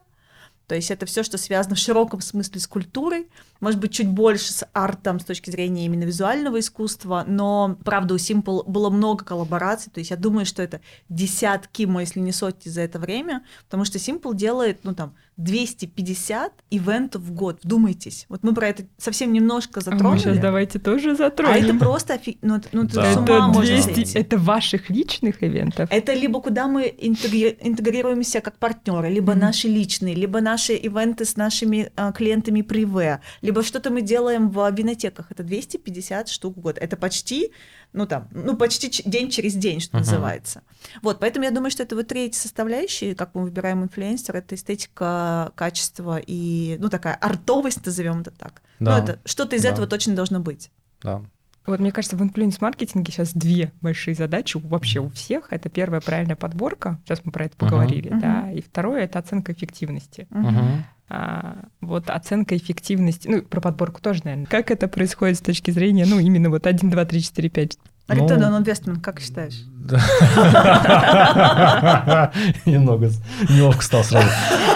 [0.67, 3.29] То есть это все, что связано в широком смысле с культурой,
[3.59, 8.17] может быть, чуть больше с артом с точки зрения именно визуального искусства, но, правда, у
[8.17, 12.69] Simple было много коллабораций, то есть я думаю, что это десятки, ну, если не сотни
[12.69, 18.25] за это время, потому что Simple делает, ну, там, 250 ивентов в год, вдумайтесь.
[18.29, 20.19] Вот мы про это совсем немножко А мы затронули.
[20.19, 21.65] сейчас давайте тоже А затронем.
[21.65, 22.37] это просто офи...
[22.41, 23.13] ну, это- ну, это Да.
[23.13, 24.17] с Это ума можно 200 сойти.
[24.19, 25.89] это ваших личных ивентов.
[25.91, 29.41] Это либо куда мы интегри- интегрируемся как партнеры, либо Мгм.
[29.41, 34.69] наши личные, либо наши ивенты с нашими а, клиентами приве, либо что-то мы делаем в
[34.71, 35.31] винотеках.
[35.31, 36.77] Это 250 штук в год.
[36.77, 37.53] Это почти,
[37.93, 40.05] ну там, ну почти день через день, что Мгм.
[40.05, 40.61] называется.
[41.01, 45.53] Вот, поэтому я думаю, что это вот третья составляющая, как мы выбираем инфлюенсера, это эстетика,
[45.55, 48.61] качество и, ну такая артовость, назовем это так.
[48.79, 48.97] Да.
[48.97, 49.69] Ну это что-то из Да.
[49.69, 50.69] этого точно должно быть.
[51.01, 51.21] Да.
[51.67, 55.47] Вот мне кажется, в инфлюенс-маркетинге сейчас две большие задачи вообще у всех.
[55.51, 58.19] Это первая правильная подборка, сейчас мы про это поговорили, Мгм.
[58.19, 60.27] да, и второе это оценка эффективности.
[60.29, 60.85] Мгм.
[61.09, 64.45] А, вот оценка эффективности, ну, про подборку тоже, наверное.
[64.47, 67.77] Как это происходит с точки зрения, ну, именно вот 1, 2, 3, 4, 5?
[68.09, 69.63] Ну, Return on investment, как считаешь?
[72.65, 73.09] Немного
[73.49, 74.27] неловко стал сразу.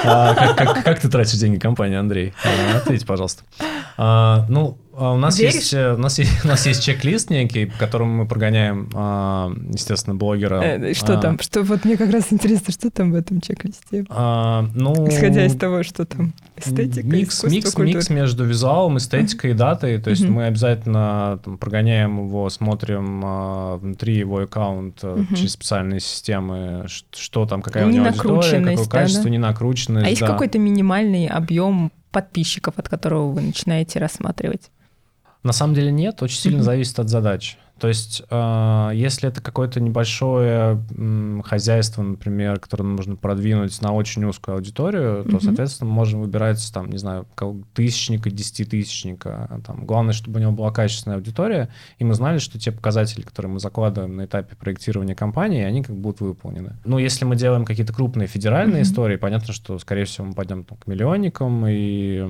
[0.04, 2.34] А, Как ты тратишь деньги компании, Андрей?
[2.44, 3.44] А, Ответь, пожалуйста.
[3.98, 5.56] А, Ну, у нас Веришь?
[5.56, 9.52] есть э, у нас есть у нас есть чек-лист некий, по которому мы прогоняем, а,
[9.74, 10.62] естественно, блогера.
[10.62, 11.40] Э, Что А, там?
[11.40, 14.06] Что вот мне как раз интересно, что там в этом чек-листе?
[14.10, 17.98] а, Ну, Исходя из того, что там эстетика, микс, микс, культура.
[17.98, 19.98] микс между визуалом, эстетикой и датой.
[20.00, 25.36] То есть мы обязательно там, прогоняем его, смотрим а, внутри его аккаунта Мгм.
[25.36, 29.30] через специальные системы, что там, какая у Не него аудитория, какое да, качество, да?
[29.30, 30.06] не накрученность.
[30.06, 30.28] А есть да.
[30.28, 34.70] какой-то минимальный объем подписчиков, от которого вы начинаете рассматривать?
[35.44, 37.58] На самом деле нет, очень сильно зависит от задач.
[37.82, 40.80] То есть, э, если это какое-то небольшое
[41.44, 45.42] хозяйство, например, которое нужно продвинуть на очень узкую аудиторию, то, Мгм.
[45.42, 47.26] соответственно, мы можем выбирать, там, не знаю,
[47.74, 49.60] тысячника, десятитысячника.
[49.66, 49.86] Там.
[49.88, 53.60] Главное, чтобы у него была качественная аудитория, и мы знали, что те показатели, которые мы
[53.60, 56.76] закладываем на этапе проектирования компании, они как будут выполнены.
[56.86, 58.92] Ну, если мы делаем какие-то крупные федеральные Мгм.
[58.92, 62.24] истории, понятно, что, скорее всего, мы пойдем там, к миллионникам, и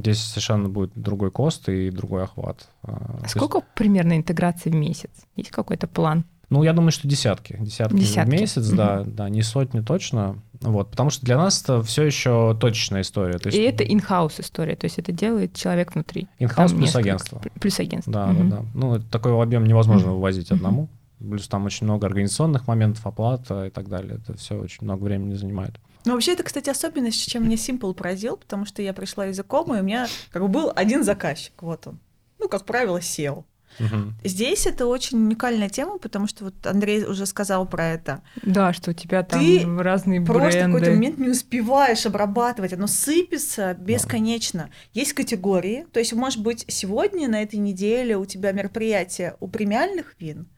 [0.00, 2.68] здесь совершенно будет другой кост и другой охват.
[2.82, 4.97] А, то есть- Сколько примерно интеграций в месяц?
[5.36, 6.24] Есть какой-то план?
[6.50, 7.56] ну, я думаю, что десятки.
[7.60, 8.30] Десятки, Десятки.
[8.30, 10.38] в месяц, да, да, не сотни точно.
[10.62, 13.38] Вот, потому что для нас это все еще точечная история.
[13.38, 16.26] То есть И это in-house история, то есть это делает человек внутри.
[16.38, 17.42] инхаус плюс несколько- агентство.
[17.60, 18.12] Плюс агентство.
[18.14, 18.48] Да, Мгм.
[18.48, 18.64] да, да.
[18.74, 20.16] Ну, такой объем невозможно Мгм.
[20.16, 20.88] вывозить одному.
[21.18, 24.14] Плюс там очень много организационных моментов, оплата и так далее.
[24.16, 25.74] Это все очень много времени занимает.
[26.06, 29.76] Ну, вообще, это, кстати, особенность, чем меня Simple поразил, потому что я пришла из Икома,
[29.76, 31.98] и у меня как бы был один заказчик, вот он.
[32.38, 33.44] Ну, как правило, SEO.
[34.24, 38.22] Здесь это очень уникальная тема, потому что вот Андрей уже сказал про это.
[38.42, 40.72] Да, что у тебя там Ты разные Просто в бренды.
[40.72, 44.70] какой-то момент не успеваешь обрабатывать, оно сыпется бесконечно.
[44.92, 50.14] Есть категории, то есть, может быть, сегодня на этой неделе у тебя мероприятие у премиальных
[50.18, 50.48] вин,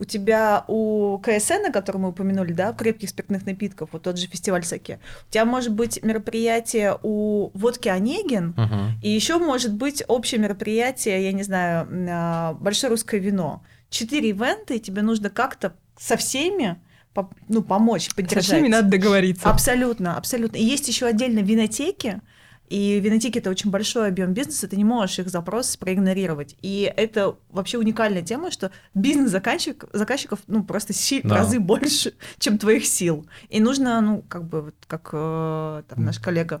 [0.00, 4.26] у тебя у КСН, о котором мы упомянули, да, крепких спиртных напитков, вот тот же
[4.28, 9.00] фестиваль Саке, у тебя может быть мероприятие у водки Онегин, Мгм.
[9.02, 13.62] и еще может быть общее мероприятие, я не знаю, а, большое русское вино.
[13.90, 16.80] Четыре ивента, и тебе нужно как-то со всеми
[17.14, 18.44] по- ну, помочь, Со поддержать.
[18.44, 19.50] всеми надо договориться.
[19.50, 20.56] Абсолютно, абсолютно.
[20.58, 22.20] И есть еще отдельно винотеки,
[22.68, 26.56] и винотеки это очень большой объем бизнеса, ты не можешь их запрос проигнорировать.
[26.62, 31.36] И это вообще уникальная тема, что бизнес заказчик, заказчиков ну, просто си- в Да.
[31.36, 33.26] разы больше, чем твоих сил.
[33.48, 36.60] И нужно, ну, как бы, вот как э, там, наш коллега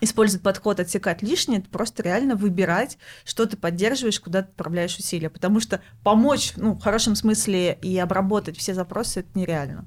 [0.00, 5.28] использует подход отсекать лишнее, это просто реально выбирать, что ты поддерживаешь, куда ты отправляешь усилия.
[5.28, 9.86] Потому что помочь, ну, в хорошем смысле и обработать все запросы это нереально.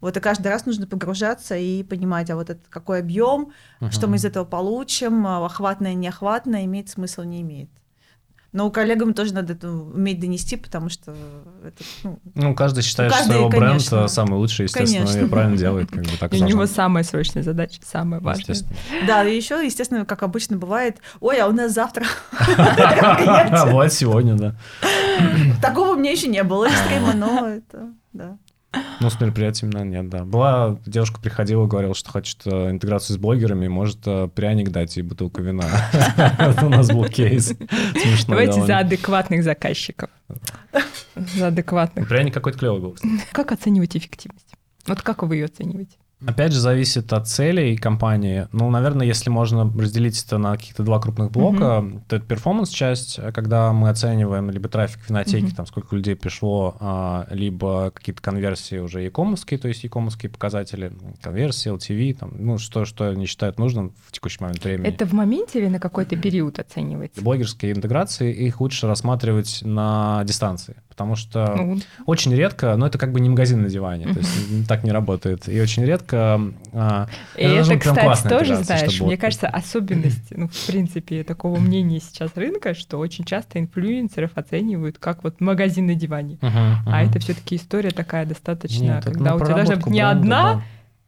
[0.00, 3.52] Вот и каждый раз нужно погружаться и понимать, а вот это какой объем,
[3.90, 4.10] что Мгм.
[4.10, 7.70] мы из этого получим, а, охватное, неохватное, имеет смысл, не имеет.
[8.52, 11.12] Но у коллегам тоже надо это уметь донести, потому что
[11.64, 14.04] это, ну, Ну, каждый считает, каждый, что его бренд конечно.
[14.04, 15.26] э, самый лучший, естественно, Конечно.
[15.26, 18.56] и правильно делает, как бы так у него самая срочная задача, самая важная.
[19.08, 22.04] Да, и еще, естественно, как обычно бывает, ой, а у нас завтра
[22.48, 23.72] мероприятие».
[23.72, 24.54] Вот сегодня, да.
[25.60, 28.36] Такого у меня еще не было экстрима, но это, да.
[29.00, 30.24] Ну, с мероприятиями, наверное, нет, да.
[30.24, 35.02] Была девушка приходила, говорила, что хочет э, интеграцию с блогерами, может э, пряник дать и
[35.02, 35.66] бутылку вина.
[36.62, 37.54] У нас был кейс.
[38.26, 40.10] Давайте за адекватных заказчиков.
[41.14, 42.08] За адекватных.
[42.08, 42.96] Пряник какой-то клевый был.
[43.32, 44.52] Как оценивать эффективность?
[44.86, 45.96] Вот как вы ее оцениваете?
[46.26, 48.48] Опять же, зависит от целей компании.
[48.52, 52.02] Ну, наверное, если можно разделить это на каких-то два крупных блока, mm-hmm.
[52.08, 55.56] то это перформанс-часть, когда мы оцениваем либо трафик в винотеке, mm-hmm.
[55.56, 61.72] там сколько людей пришло, а, либо какие-то конверсии уже e-commerce, то есть e-commerce показатели, конверсии,
[61.72, 64.88] LTV, там, ну, что, что они считают нужным в текущий момент времени.
[64.88, 67.22] Это в моменте или на какой-то период оценивается?
[67.22, 71.78] Блогерские интеграции, их лучше рассматривать на дистанции потому что ну.
[72.06, 75.48] очень редко, но это как бы не магазин на диване, то есть так не работает,
[75.48, 76.40] и очень редко...
[76.72, 82.30] А, и это, кстати, тоже, знаешь, мне кажется, особенность, ну, в принципе, такого мнения сейчас
[82.36, 87.56] рынка, что очень часто инфлюенсеров оценивают как вот магазин на диване, а это все таки
[87.56, 90.62] история такая достаточно, когда у тебя должна быть не одна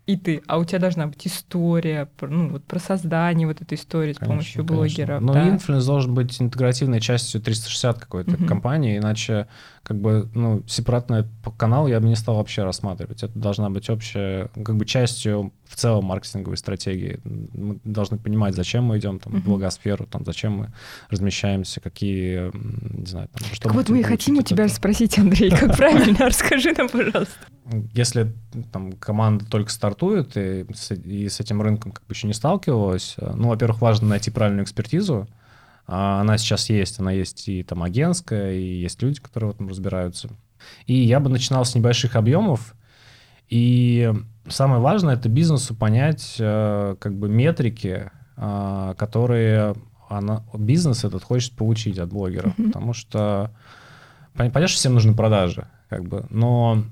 [0.07, 4.19] инта, а у тебя должна быть история, ну вот про создание вот этой истории с
[4.19, 5.21] помощью блогеров.
[5.21, 5.49] Но да?
[5.49, 8.47] influence должен быть интегративной частью 360 какой-то угу.
[8.47, 9.49] компании, иначе
[9.87, 11.27] как бы, ну, сепаратный
[11.57, 13.23] канал я бы не стал вообще рассматривать.
[13.23, 17.21] Это должна быть общая, как бы частью в целом маркетинговой стратегии.
[17.23, 19.41] Мы должны понимать, зачем мы идем там, uh-huh.
[19.43, 20.73] в благосферу, там, зачем мы
[21.09, 24.75] размещаемся, какие, не знаю, там, что так вот мы и хотим у тебя это.
[24.75, 27.37] спросить, Андрей, как правильно, расскажи нам, пожалуйста.
[27.93, 28.33] Если
[28.73, 33.15] там команда только стартует и с, и с этим рынком как бы еще не сталкивалась,
[33.21, 35.29] ну, во-первых, важно найти правильную экспертизу,
[35.87, 39.69] а она сейчас есть, она есть и там агентская, и есть люди, которые в этом
[39.69, 40.31] разбираются.
[40.87, 42.75] И я бы начинал с небольших объемов,
[43.49, 44.13] и
[44.49, 49.75] самое важное это бизнесу понять э, как бы метрики, э, которые
[50.09, 52.67] она, бизнес этот хочет получить от блогеров, mm-hmm.
[52.67, 53.53] потому что
[54.35, 56.85] понятно, что всем нужны продажи, как бы, но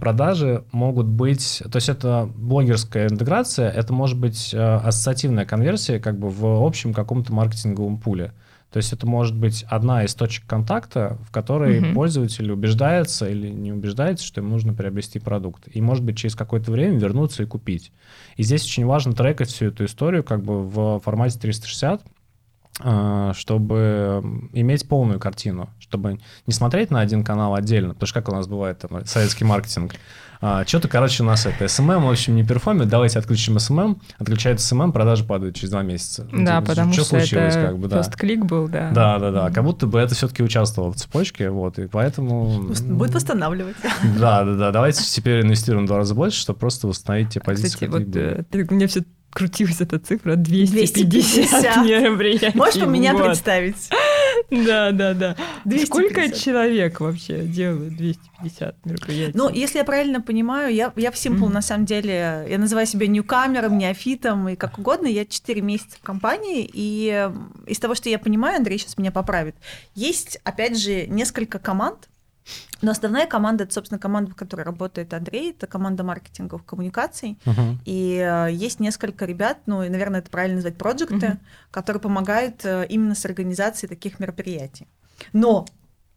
[0.00, 6.18] продажи могут быть, то есть это блогерская интеграция, это может быть э, ассоциативная конверсия как
[6.18, 8.32] бы в общем каком-то маркетинговом пуле.
[8.72, 11.92] То есть это может быть одна из точек контакта, в которой mm-hmm.
[11.92, 15.68] пользователь убеждается или не убеждается, что ему нужно приобрести продукт.
[15.70, 17.92] И может быть через какое-то время вернуться и купить.
[18.36, 22.06] И здесь очень важно трекать всю эту историю как бы в формате 360, а,
[22.78, 28.34] чтобы иметь полную картину, чтобы не смотреть на один канал отдельно, потому что как у
[28.34, 29.94] нас бывает там, советский маркетинг.
[30.44, 34.66] А, что-то, короче, у нас это SMM, в общем, не перформит, давайте отключим SMM, отключается
[34.66, 36.26] SMM, продажи падают через два месяца.
[36.32, 38.02] Да, ну, потому что, что случилось, это как бы, да.
[38.02, 38.90] клик был, да.
[38.90, 42.70] Да, да, да, как будто бы это все-таки участвовало в цепочке, вот, и поэтому...
[42.82, 43.76] Будет восстанавливать.
[44.18, 47.86] Да, да, да, давайте теперь инвестируем в два раза больше, чтобы просто восстановить те позиции,
[47.86, 51.76] Кстати, вот ты, у меня все крутилась эта цифра 250, 250.
[51.86, 52.50] мероприятий.
[52.54, 53.88] Можешь по меня представить?
[54.50, 55.36] Да, да, да.
[55.64, 55.86] 250.
[55.86, 59.32] Сколько человек вообще делают 250 мероприятий?
[59.36, 61.52] Ну, если я правильно понимаю, я, я в Simple, mm-hmm.
[61.52, 65.06] на самом деле, я называю себя ньюкамером, неофитом и как угодно.
[65.06, 67.30] Я 4 месяца в компании, и
[67.66, 69.54] из того, что я понимаю, Андрей сейчас меня поправит,
[69.94, 72.08] есть, опять же, несколько команд,
[72.80, 77.38] но основная команда, это, собственно, команда, в которой работает Андрей, это команда маркетинговых коммуникаций.
[77.44, 77.76] Uh-huh.
[77.84, 81.38] И э, есть несколько ребят, ну, и, наверное, это правильно назвать проекты, uh-huh.
[81.70, 84.88] которые помогают э, именно с организацией таких мероприятий.
[85.32, 85.66] Но,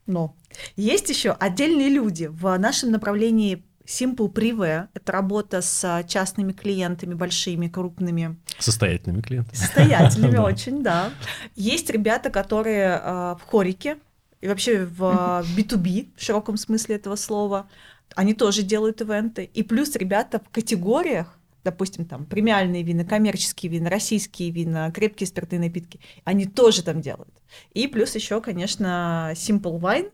[0.07, 0.35] но
[0.75, 7.67] есть еще отдельные люди в нашем направлении Simple Privé– это работа с частными клиентами, большими,
[7.67, 8.37] крупными.
[8.57, 9.55] Состоятельными клиентами.
[9.55, 11.11] Состоятельными очень, да.
[11.55, 13.97] Есть ребята, которые э, в хорике,
[14.45, 17.67] и вообще в B2B в широком смысле этого слова.
[18.15, 19.49] Они тоже делают ивенты.
[19.51, 25.59] И плюс ребята в категориях, допустим, там премиальные вина, коммерческие вина, российские вина, крепкие спиртные
[25.59, 27.33] напитки, они тоже там делают.
[27.73, 30.11] И плюс еще, конечно, Simple Wine,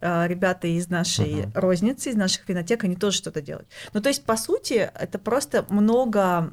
[0.00, 1.50] э, ребята из нашей uh-huh.
[1.52, 3.68] розницы, из наших винотек, они тоже что-то делают.
[3.92, 6.50] Ну, то есть, по сути, это просто много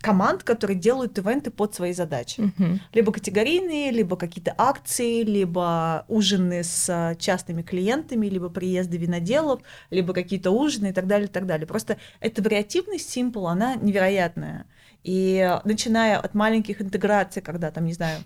[0.00, 2.40] команд, которые делают ивенты под свои задачи.
[2.40, 2.78] Uh-huh.
[2.92, 10.50] Либо категорийные, либо какие-то акции, либо ужины с частными клиентами, либо приезды виноделов, либо какие-то
[10.50, 11.66] ужины и так далее, и так далее.
[11.66, 14.66] Просто эта вариативность Simple, она невероятная.
[15.04, 18.18] И начиная от маленьких интеграций, когда там, не знаю,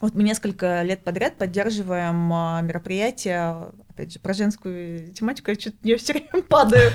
[0.00, 5.76] вот мы несколько лет подряд поддерживаем а, мероприятия, опять же, про женскую тематику, я чуть
[5.82, 6.90] я все время падаю.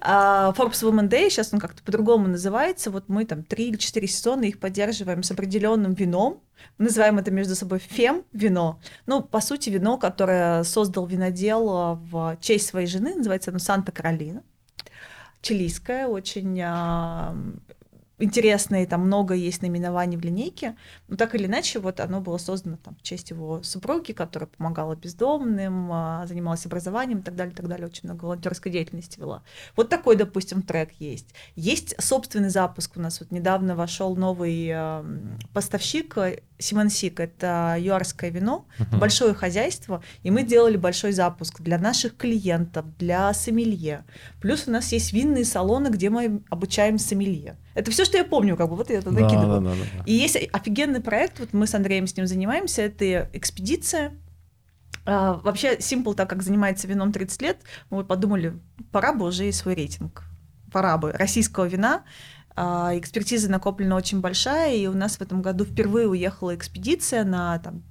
[0.00, 2.90] А, Forbes Women Day, сейчас он как-то по-другому называется.
[2.90, 6.42] Вот мы там три или четыре сезона их поддерживаем с определенным вином.
[6.78, 8.80] Называем это между собой фем-вино.
[9.06, 14.42] Ну, по сути, вино, которое создал винодел в честь своей жены, называется оно Санта-Каролина.
[15.40, 16.60] Чилийское, очень
[18.18, 20.76] интересное, там много есть наименований в линейке,
[21.08, 24.94] но так или иначе вот оно было создано там в честь его супруги, которая помогала
[24.94, 29.42] бездомным, а, занималась образованием и так далее, и так далее, очень много волонтерской деятельности вела.
[29.76, 31.34] Вот такой, допустим, трек есть.
[31.56, 35.04] Есть собственный запуск у нас, вот недавно вошел новый э,
[35.52, 36.16] поставщик
[36.58, 38.98] Симонсик, это юарское вино, uh-huh.
[38.98, 44.04] большое хозяйство, и мы делали большой запуск для наших клиентов, для сомелье.
[44.40, 47.56] Плюс у нас есть винные салоны, где мы обучаем сомелье.
[47.74, 49.60] Это все, что я помню, как бы вот я это накидываю.
[49.60, 50.04] Да, да, да, да.
[50.06, 54.12] И есть офигенный проект, вот мы с Андреем с ним занимаемся, это экспедиция.
[55.06, 57.58] А, вообще, Simple, так как занимается вином 30 лет,
[57.90, 58.58] мы подумали,
[58.92, 60.24] пора бы уже и свой рейтинг.
[60.72, 62.04] Пора бы российского вина.
[62.56, 67.58] А, экспертиза накоплена очень большая, и у нас в этом году впервые уехала экспедиция на
[67.58, 67.82] там,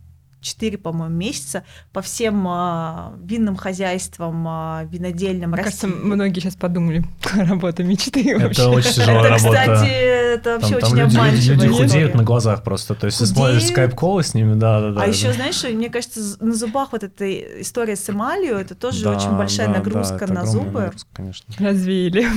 [0.43, 5.81] 4, по-моему, месяца по всем а, винным хозяйствам, а, винодельным Мне России.
[5.81, 8.65] кажется, многие сейчас подумали, работа мечты Это вообще.
[8.65, 9.59] очень тяжелая это, работа.
[9.59, 11.53] кстати, это вообще там, очень там обманчиво.
[11.53, 13.35] Люди, люди худеют на глазах просто, то есть худеют.
[13.35, 15.01] ты смотришь скайп-колы с ними, да-да-да.
[15.01, 15.11] А да.
[15.11, 19.31] еще, знаешь, мне кажется, на зубах вот эта история с эмалью, это тоже да, очень
[19.31, 20.81] большая да, нагрузка да, на зубы.
[20.81, 21.55] Нагрузка, конечно.
[21.57, 22.27] Развеяли.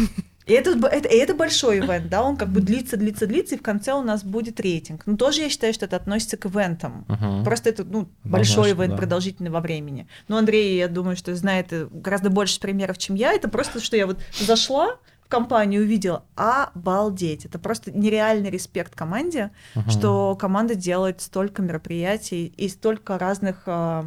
[0.47, 3.59] И это, это, и это большой ивент, да, он как бы длится, длится, длится, и
[3.59, 5.03] в конце у нас будет рейтинг.
[5.05, 7.05] Ну, тоже я считаю, что это относится к ивентам.
[7.09, 7.45] Uh-huh.
[7.45, 8.97] Просто это, ну, большой ивент, да.
[8.97, 10.07] продолжительный во времени.
[10.29, 13.33] Но Андрей, я думаю, что знает гораздо больше примеров, чем я.
[13.33, 17.45] Это просто, что я вот зашла, в компанию увидела, обалдеть.
[17.45, 19.91] Это просто нереальный респект команде, uh-huh.
[19.91, 24.05] что команда делает столько мероприятий и столько разных э,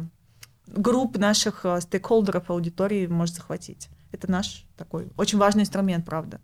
[0.68, 3.90] групп наших э, стейкхолдеров аудитории может захватить.
[4.12, 6.40] Это наш такой очень важный инструмент, правда.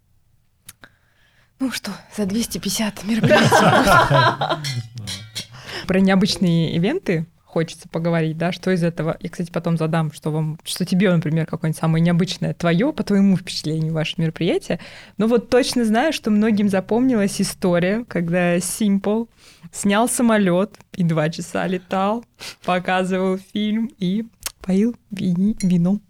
[1.59, 4.67] Ну что, за 250 мероприятий.
[5.87, 9.17] Про необычные ивенты хочется поговорить, да, что из этого.
[9.21, 13.35] Я, кстати, потом задам, что вам, что тебе, например, какое-нибудь самое необычное твое, по твоему
[13.39, 14.79] впечатлению, ваше мероприятие.
[15.17, 19.29] Но вот точно знаю, что многим запомнилась история, когда Simple
[19.73, 22.27] снял самолет и два часа летал,
[22.67, 24.27] показывал фильм и
[24.61, 26.03] поил вини, вином.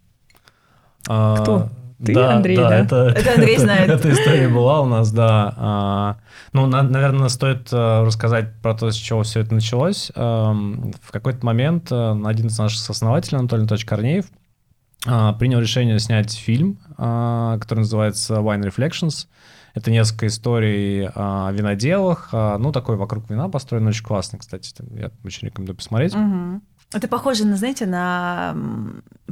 [1.09, 1.71] А, Кто?
[2.05, 2.69] Ты, да, Андрей, да?
[2.69, 2.79] да?
[2.79, 3.89] Это, это Андрей знает.
[3.89, 5.55] Эта история была у нас, да.
[5.57, 6.17] А,
[6.53, 10.13] ну, на, наверное, стоит а, рассказать про то, с чего все это началось.
[10.15, 14.27] А, в какой-то момент а, один из наших основателей, Анатолий Анатольевич Корнеев,
[15.07, 19.27] а, принял решение снять фильм, который называется Wine Reflections.
[19.75, 24.73] Это несколько историй о виноделах, ну, такой вокруг вина построен, очень классный, кстати.
[24.95, 26.15] Я очень рекомендую посмотреть.
[26.15, 26.63] Угу.
[26.93, 28.57] Это похоже, на, знаете, на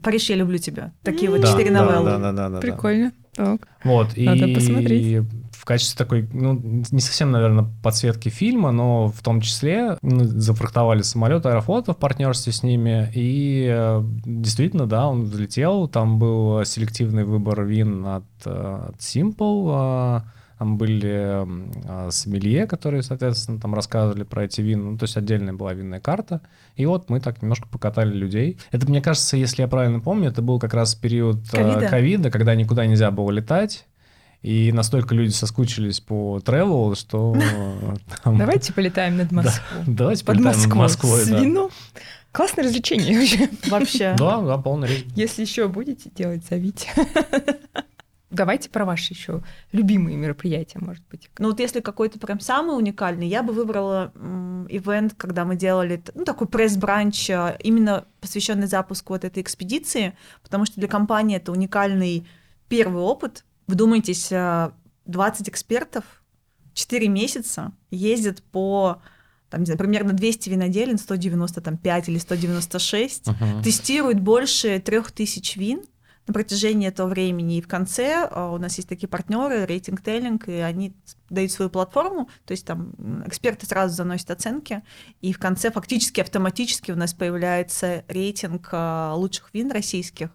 [0.03, 0.93] «Париж, я люблю тебя».
[1.03, 2.11] Такие вот четыре да, новеллы.
[2.11, 3.13] Да, да, да, да, Прикольно.
[3.33, 3.69] Так.
[3.83, 5.25] Вот, Надо и посмотреть.
[5.53, 11.03] в качестве такой, ну, не совсем, наверное, подсветки фильма, но в том числе ну, зафрахтовали
[11.03, 17.25] самолет Аэрофлота в партнерстве с ними, и э, действительно, да, он взлетел, там был селективный
[17.25, 20.23] выбор вин от, э, от Simple,
[20.65, 21.45] там были
[22.07, 24.93] э, сомелье, которые, соответственно, там рассказывали про эти вина.
[24.93, 26.41] Ну, то есть отдельная была винная карта.
[26.75, 28.57] И вот мы так немножко покатали людей.
[28.71, 32.55] Это, мне кажется, если я правильно помню, это был как раз период э, ковида, когда
[32.55, 33.87] никуда нельзя было летать.
[34.41, 37.37] И настолько люди соскучились по travel, что...
[38.25, 39.85] Давайте полетаем над Москвой.
[39.87, 41.71] Давайте полетаем над Москвой, С вином.
[42.33, 43.51] Классное развлечение вообще.
[43.69, 44.15] Вообще.
[44.17, 45.05] Да, да, полный рейс.
[45.15, 46.89] Если еще будете делать, зовите.
[48.35, 51.31] Давайте про ваши еще любимые мероприятия, может быть.
[51.39, 54.13] Ну вот если какой-то прям самый уникальный, я бы выбрала
[54.69, 60.65] ивент, когда мы делали ну, такой пресс-бранч, а, именно посвященный запуску вот этой экспедиции, потому
[60.65, 62.27] что для компании это уникальный
[62.69, 63.45] первый опыт.
[63.67, 66.05] Вдумайтесь, 20 а, экспертов
[66.75, 69.01] 4 месяца ездят по
[69.51, 73.63] там, не знаю, примерно 200 виноделин, 195 или 196, uh-huh.
[73.63, 75.85] тестируют больше 3000 вин,
[76.27, 77.59] на протяжении этого времени.
[77.59, 80.95] И в конце а, у нас есть такие партнеры, рейтинг тейлинг, и они
[81.31, 82.93] дают свою платформу, то есть там
[83.27, 84.83] эксперты сразу заносят оценки,
[85.21, 90.31] и в конце фактически автоматически у нас появляется рейтинг а, лучших вин российских.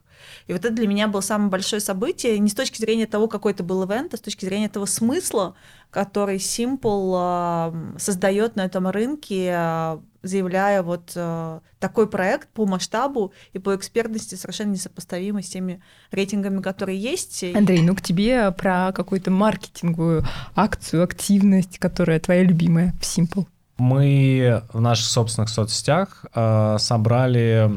[0.48, 3.52] И вот это для меня было самое большое событие, не с точки зрения того, какой
[3.54, 5.56] это был ивент, а с точки зрения того смысла,
[5.92, 13.34] который Simple а, создает на этом рынке, а, заявляя вот а, такой проект по масштабу
[13.54, 17.44] и по экспертности совершенно несопоставимый с теми рейтингами, которые есть.
[17.56, 23.46] Андрей, ну к тебе про какую-то маркетинговую акцию, активность, которая твоя любимая в Simple.
[23.78, 27.72] Мы в наших собственных соцсетях э, собрали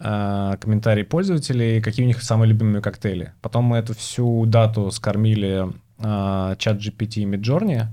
[0.00, 3.34] комментарии пользователей, какие у них самые любимые коктейли.
[3.42, 5.66] Потом мы эту всю дату скормили
[5.98, 7.86] э, чат GPT и Midjourney,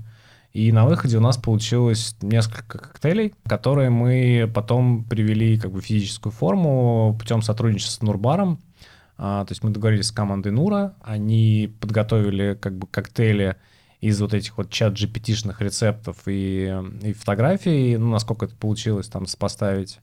[0.52, 5.84] и на выходе у нас получилось несколько коктейлей, которые мы потом привели как бы в
[5.84, 8.58] физическую форму путем сотрудничества с Нурбаром.
[9.18, 13.56] А, то есть мы договорились с командой Нура, они подготовили как бы коктейли
[14.00, 19.26] из вот этих вот чат GPT-шных рецептов и, и фотографий, ну, насколько это получилось там
[19.26, 19.98] сопоставить.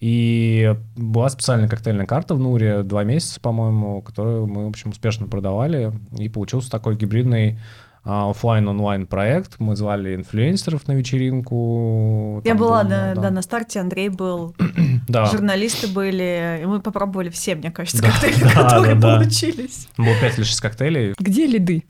[0.00, 5.26] И была специальная коктейльная карта в Нуре, два месяца, по-моему, которую мы, в общем, успешно
[5.26, 5.92] продавали.
[6.18, 7.58] И получился такой гибридный
[8.04, 9.58] а, офлайн онлайн проект.
[9.60, 12.42] Мы звали инфлюенсеров на вечеринку.
[12.44, 13.22] Я была, был, на, да.
[13.22, 14.54] да, на старте, Андрей был,
[15.08, 15.24] да.
[15.26, 19.88] журналисты были, и мы попробовали все, мне кажется, да, коктейли, да, которые да, получились.
[19.96, 21.14] Было 5 или 6 коктейлей.
[21.18, 21.84] Где лиды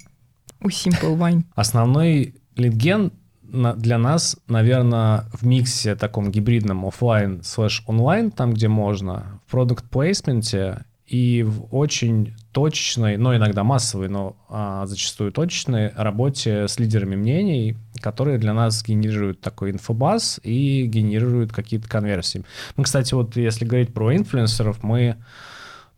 [0.61, 1.42] у Simple Wine?
[1.57, 3.12] Основной лидген
[3.55, 9.88] для нас, наверное, в миксе таком гибридном офлайн слэш онлайн, там, где можно, в продукт
[9.88, 17.14] плейсменте и в очень точечной, но иногда массовой, но а, зачастую точечной работе с лидерами
[17.14, 22.44] мнений, которые для нас генерируют такой инфобаз и генерируют какие-то конверсии.
[22.76, 25.16] Мы, кстати, вот если говорить про инфлюенсеров, мы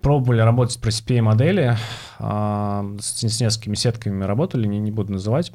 [0.00, 1.76] пробовали работать про CPA-модели,
[2.18, 5.52] а, с, с несколькими сетками работали, не, не буду называть,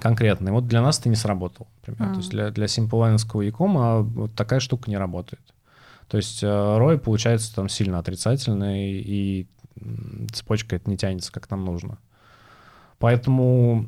[0.00, 0.52] конкретный.
[0.52, 2.10] Вот для нас это не сработало, например.
[2.10, 2.12] Mm.
[2.12, 5.42] То есть для, для симплвайновского якома вот такая штука не работает.
[6.08, 9.46] То есть ROI э, получается там сильно отрицательный, и
[10.32, 11.98] цепочка это не тянется, как нам нужно.
[12.98, 13.86] Поэтому,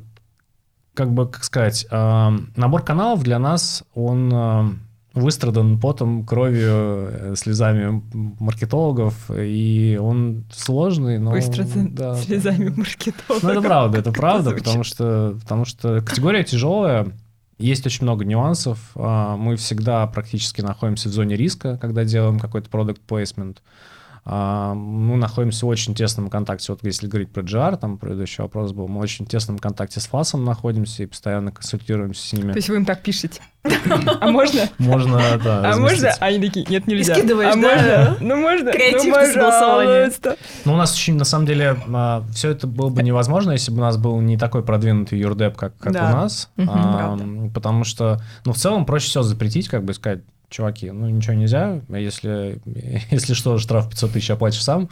[0.93, 4.79] как бы, как сказать, э, набор каналов для нас, он
[5.19, 11.31] выстрадан потом, кровью, э, слезами маркетологов, и он сложный, но...
[11.31, 13.43] Выстрадан да, слезами маркетологов.
[13.43, 17.13] Ну, это правда, это правда, потому что, потому что категория тяжелая,
[17.59, 18.79] есть очень много нюансов.
[18.95, 23.57] А, мы всегда практически находимся в зоне риска, когда делаем какой-то продукт placement.
[24.31, 26.71] А, мы находимся в очень тесном контакте.
[26.71, 30.05] Вот если говорить про GR, там предыдущий вопрос был, мы в очень тесном контакте с
[30.05, 32.51] ФАСом находимся и постоянно консультируемся с ними.
[32.51, 33.41] То есть вы им так пишете?
[33.63, 34.69] А можно?
[34.77, 35.73] Можно, да.
[35.73, 36.11] А можно?
[36.19, 37.15] А они такие, нет, нельзя.
[37.15, 38.17] скидываешь, а можно?
[38.19, 38.71] Ну можно?
[38.71, 40.37] Креатив ну, пожалуйста.
[40.63, 43.79] Ну у нас очень, на самом деле, а, все это было бы невозможно, если бы
[43.79, 46.51] у нас был не такой продвинутый юрдеп, как, как у нас.
[46.55, 51.81] Потому что, ну, в целом проще все запретить, как бы сказать, чуваки, ну ничего нельзя,
[51.89, 52.61] если,
[53.11, 54.89] если что, штраф 500 тысяч оплатишь сам,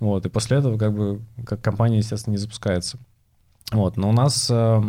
[0.00, 2.98] вот, и после этого как бы как компания, естественно, не запускается.
[3.70, 4.82] Вот, но у нас, э,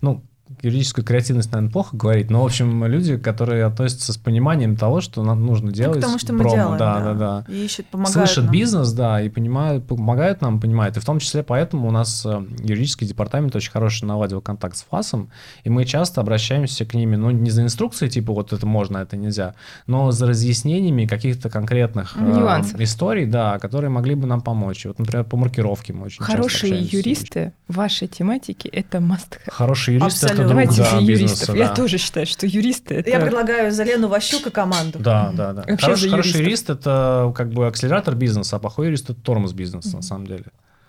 [0.00, 0.24] ну,
[0.62, 5.22] юридическую креативность, наверное, плохо говорить, но, в общем, люди, которые относятся с пониманием того, что
[5.22, 5.96] нам нужно делать.
[6.00, 7.44] Потому что мы промо, делаем, да, да, да.
[7.48, 8.52] И ищут, помогают Слышат нам.
[8.52, 10.96] бизнес, да, и понимают, помогают нам, понимают.
[10.96, 14.82] И в том числе поэтому у нас э, юридический департамент очень хороший наладил контакт с
[14.82, 15.30] ФАСом,
[15.64, 19.16] и мы часто обращаемся к ними, ну, не за инструкцией, типа, вот это можно, это
[19.16, 19.54] нельзя,
[19.86, 24.86] но за разъяснениями каких-то конкретных э, историй, да, которые могли бы нам помочь.
[24.86, 29.50] Вот, например, по маркировке мы очень Хорошие юристы в вашей тематике— это must have.
[29.50, 31.06] Хорошие юристы— это друг, да, юристов.
[31.06, 33.10] Бизнеса, Я тоже считаю, что юристы это...
[33.10, 34.98] Я предлагаю за Лену Ващук и команду.
[34.98, 35.62] Да, да, да.
[35.62, 39.90] Вообще хороший, хороший юрист это как бы акселератор бизнеса, а плохой юрист это тормоз бизнеса,
[39.90, 39.96] mm-hmm.
[39.96, 40.44] на самом деле.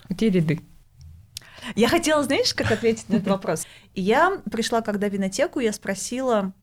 [0.10, 0.62] Где ряды?
[1.76, 3.66] Я хотела, знаешь, как ответить на этот вопрос?
[3.94, 6.54] Я пришла, когда в винотеку, я спросила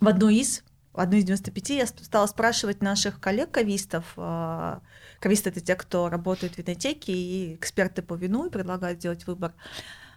[0.00, 4.80] в одну из, в одну из 95, я стала спрашивать наших коллег-кавистов, а,
[5.20, 9.52] кависты— это те, кто работает в винотеке и эксперты по вину и предлагают сделать выбор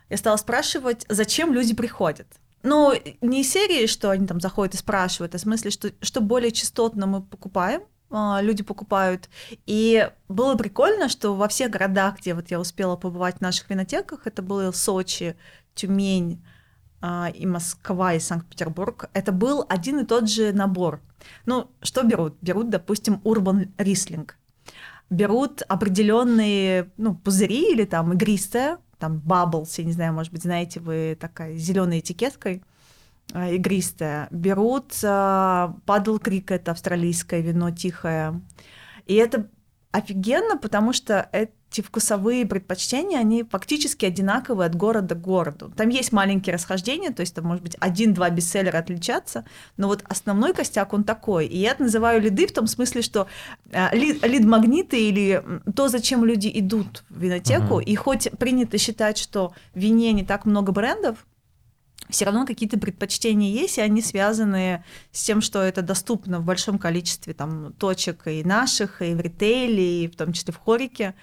[0.10, 2.28] я стала спрашивать, зачем люди приходят.
[2.64, 6.51] Ну, не серии, что они там заходят и спрашивают, а в смысле, что, что более
[6.51, 9.30] частотно мы покупаем, а, люди покупают.
[9.66, 14.26] И было прикольно, что во всех городах, где вот я успела побывать в наших винотеках,
[14.26, 15.36] это было Сочи,
[15.76, 16.43] Тюмень,
[17.01, 21.01] а, и Москва, и Санкт-Петербург, это был один и тот же набор.
[21.45, 22.36] Ну, что берут?
[22.41, 24.32] Берут, допустим, Urban Riesling.
[25.12, 30.80] Берут определенные ну, пузыри или там игристое, там Bubbles, я не знаю, может быть, знаете
[30.80, 32.64] вы, такая зеленой этикеткой
[33.34, 34.28] э, игристая.
[34.32, 38.41] Берут Падл Крик, это австралийское вино тихое.
[39.06, 39.50] И это
[39.91, 41.30] офигенно, потому что
[41.76, 45.71] эти вкусовые предпочтения, они фактически одинаковые от города к городу.
[45.76, 49.45] Там есть маленькие расхождения, то есть там, может быть, один-два бестселлера отличаться,
[49.76, 51.47] но вот основной костяк, он такой.
[51.47, 53.28] И я это называю лиды в том смысле, что
[53.71, 55.43] э, лид-магниты или
[55.76, 57.84] то, зачем люди идут в винотеку, uh-huh.
[57.84, 61.26] и хоть принято считать, что в вине не так много брендов,
[62.09, 66.78] все равно какие-то предпочтения есть, и они связаны с тем, что это доступно в большом
[66.78, 71.15] количестве там, точек и наших, и в ритейле, и в том числе в хорике.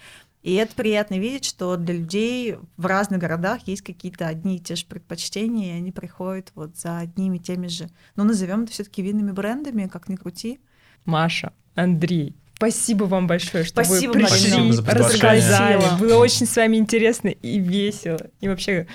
[0.43, 4.75] И это приятно видеть, что для людей в разных городах есть какие-то одни и те
[4.75, 9.03] же предпочтения, и они приходят вот за одними и теми же, ну, назовем это все-таки
[9.03, 10.61] винными брендами, как ни крути.
[11.05, 15.83] Маша, Андрей, Спасибо вам большое, что Спасибо, вы пришли, рассказали.
[15.99, 18.21] Было очень с вами интересно и весело.
[18.41, 18.87] И вообще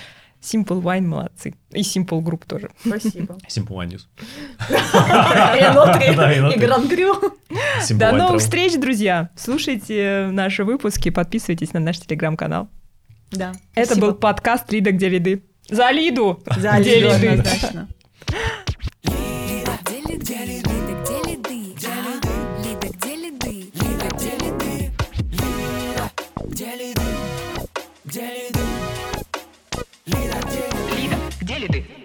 [0.42, 1.56] Simple Wine молодцы.
[1.72, 2.70] И Simple Group тоже.
[2.86, 3.38] Спасибо.
[3.50, 4.08] Simple Wine News.
[6.56, 7.16] И Гран Крю.
[7.92, 9.30] До новых встреч, друзья.
[9.36, 12.70] Слушайте наши выпуски, подписывайтесь на наш телеграм-канал.
[13.32, 13.54] Да.
[13.76, 15.44] Это был подкаст «Лида, где ряды».
[15.70, 16.42] За Лиду!
[16.56, 17.90] За Лиду однозначно.
[31.68, 31.97] Лиды?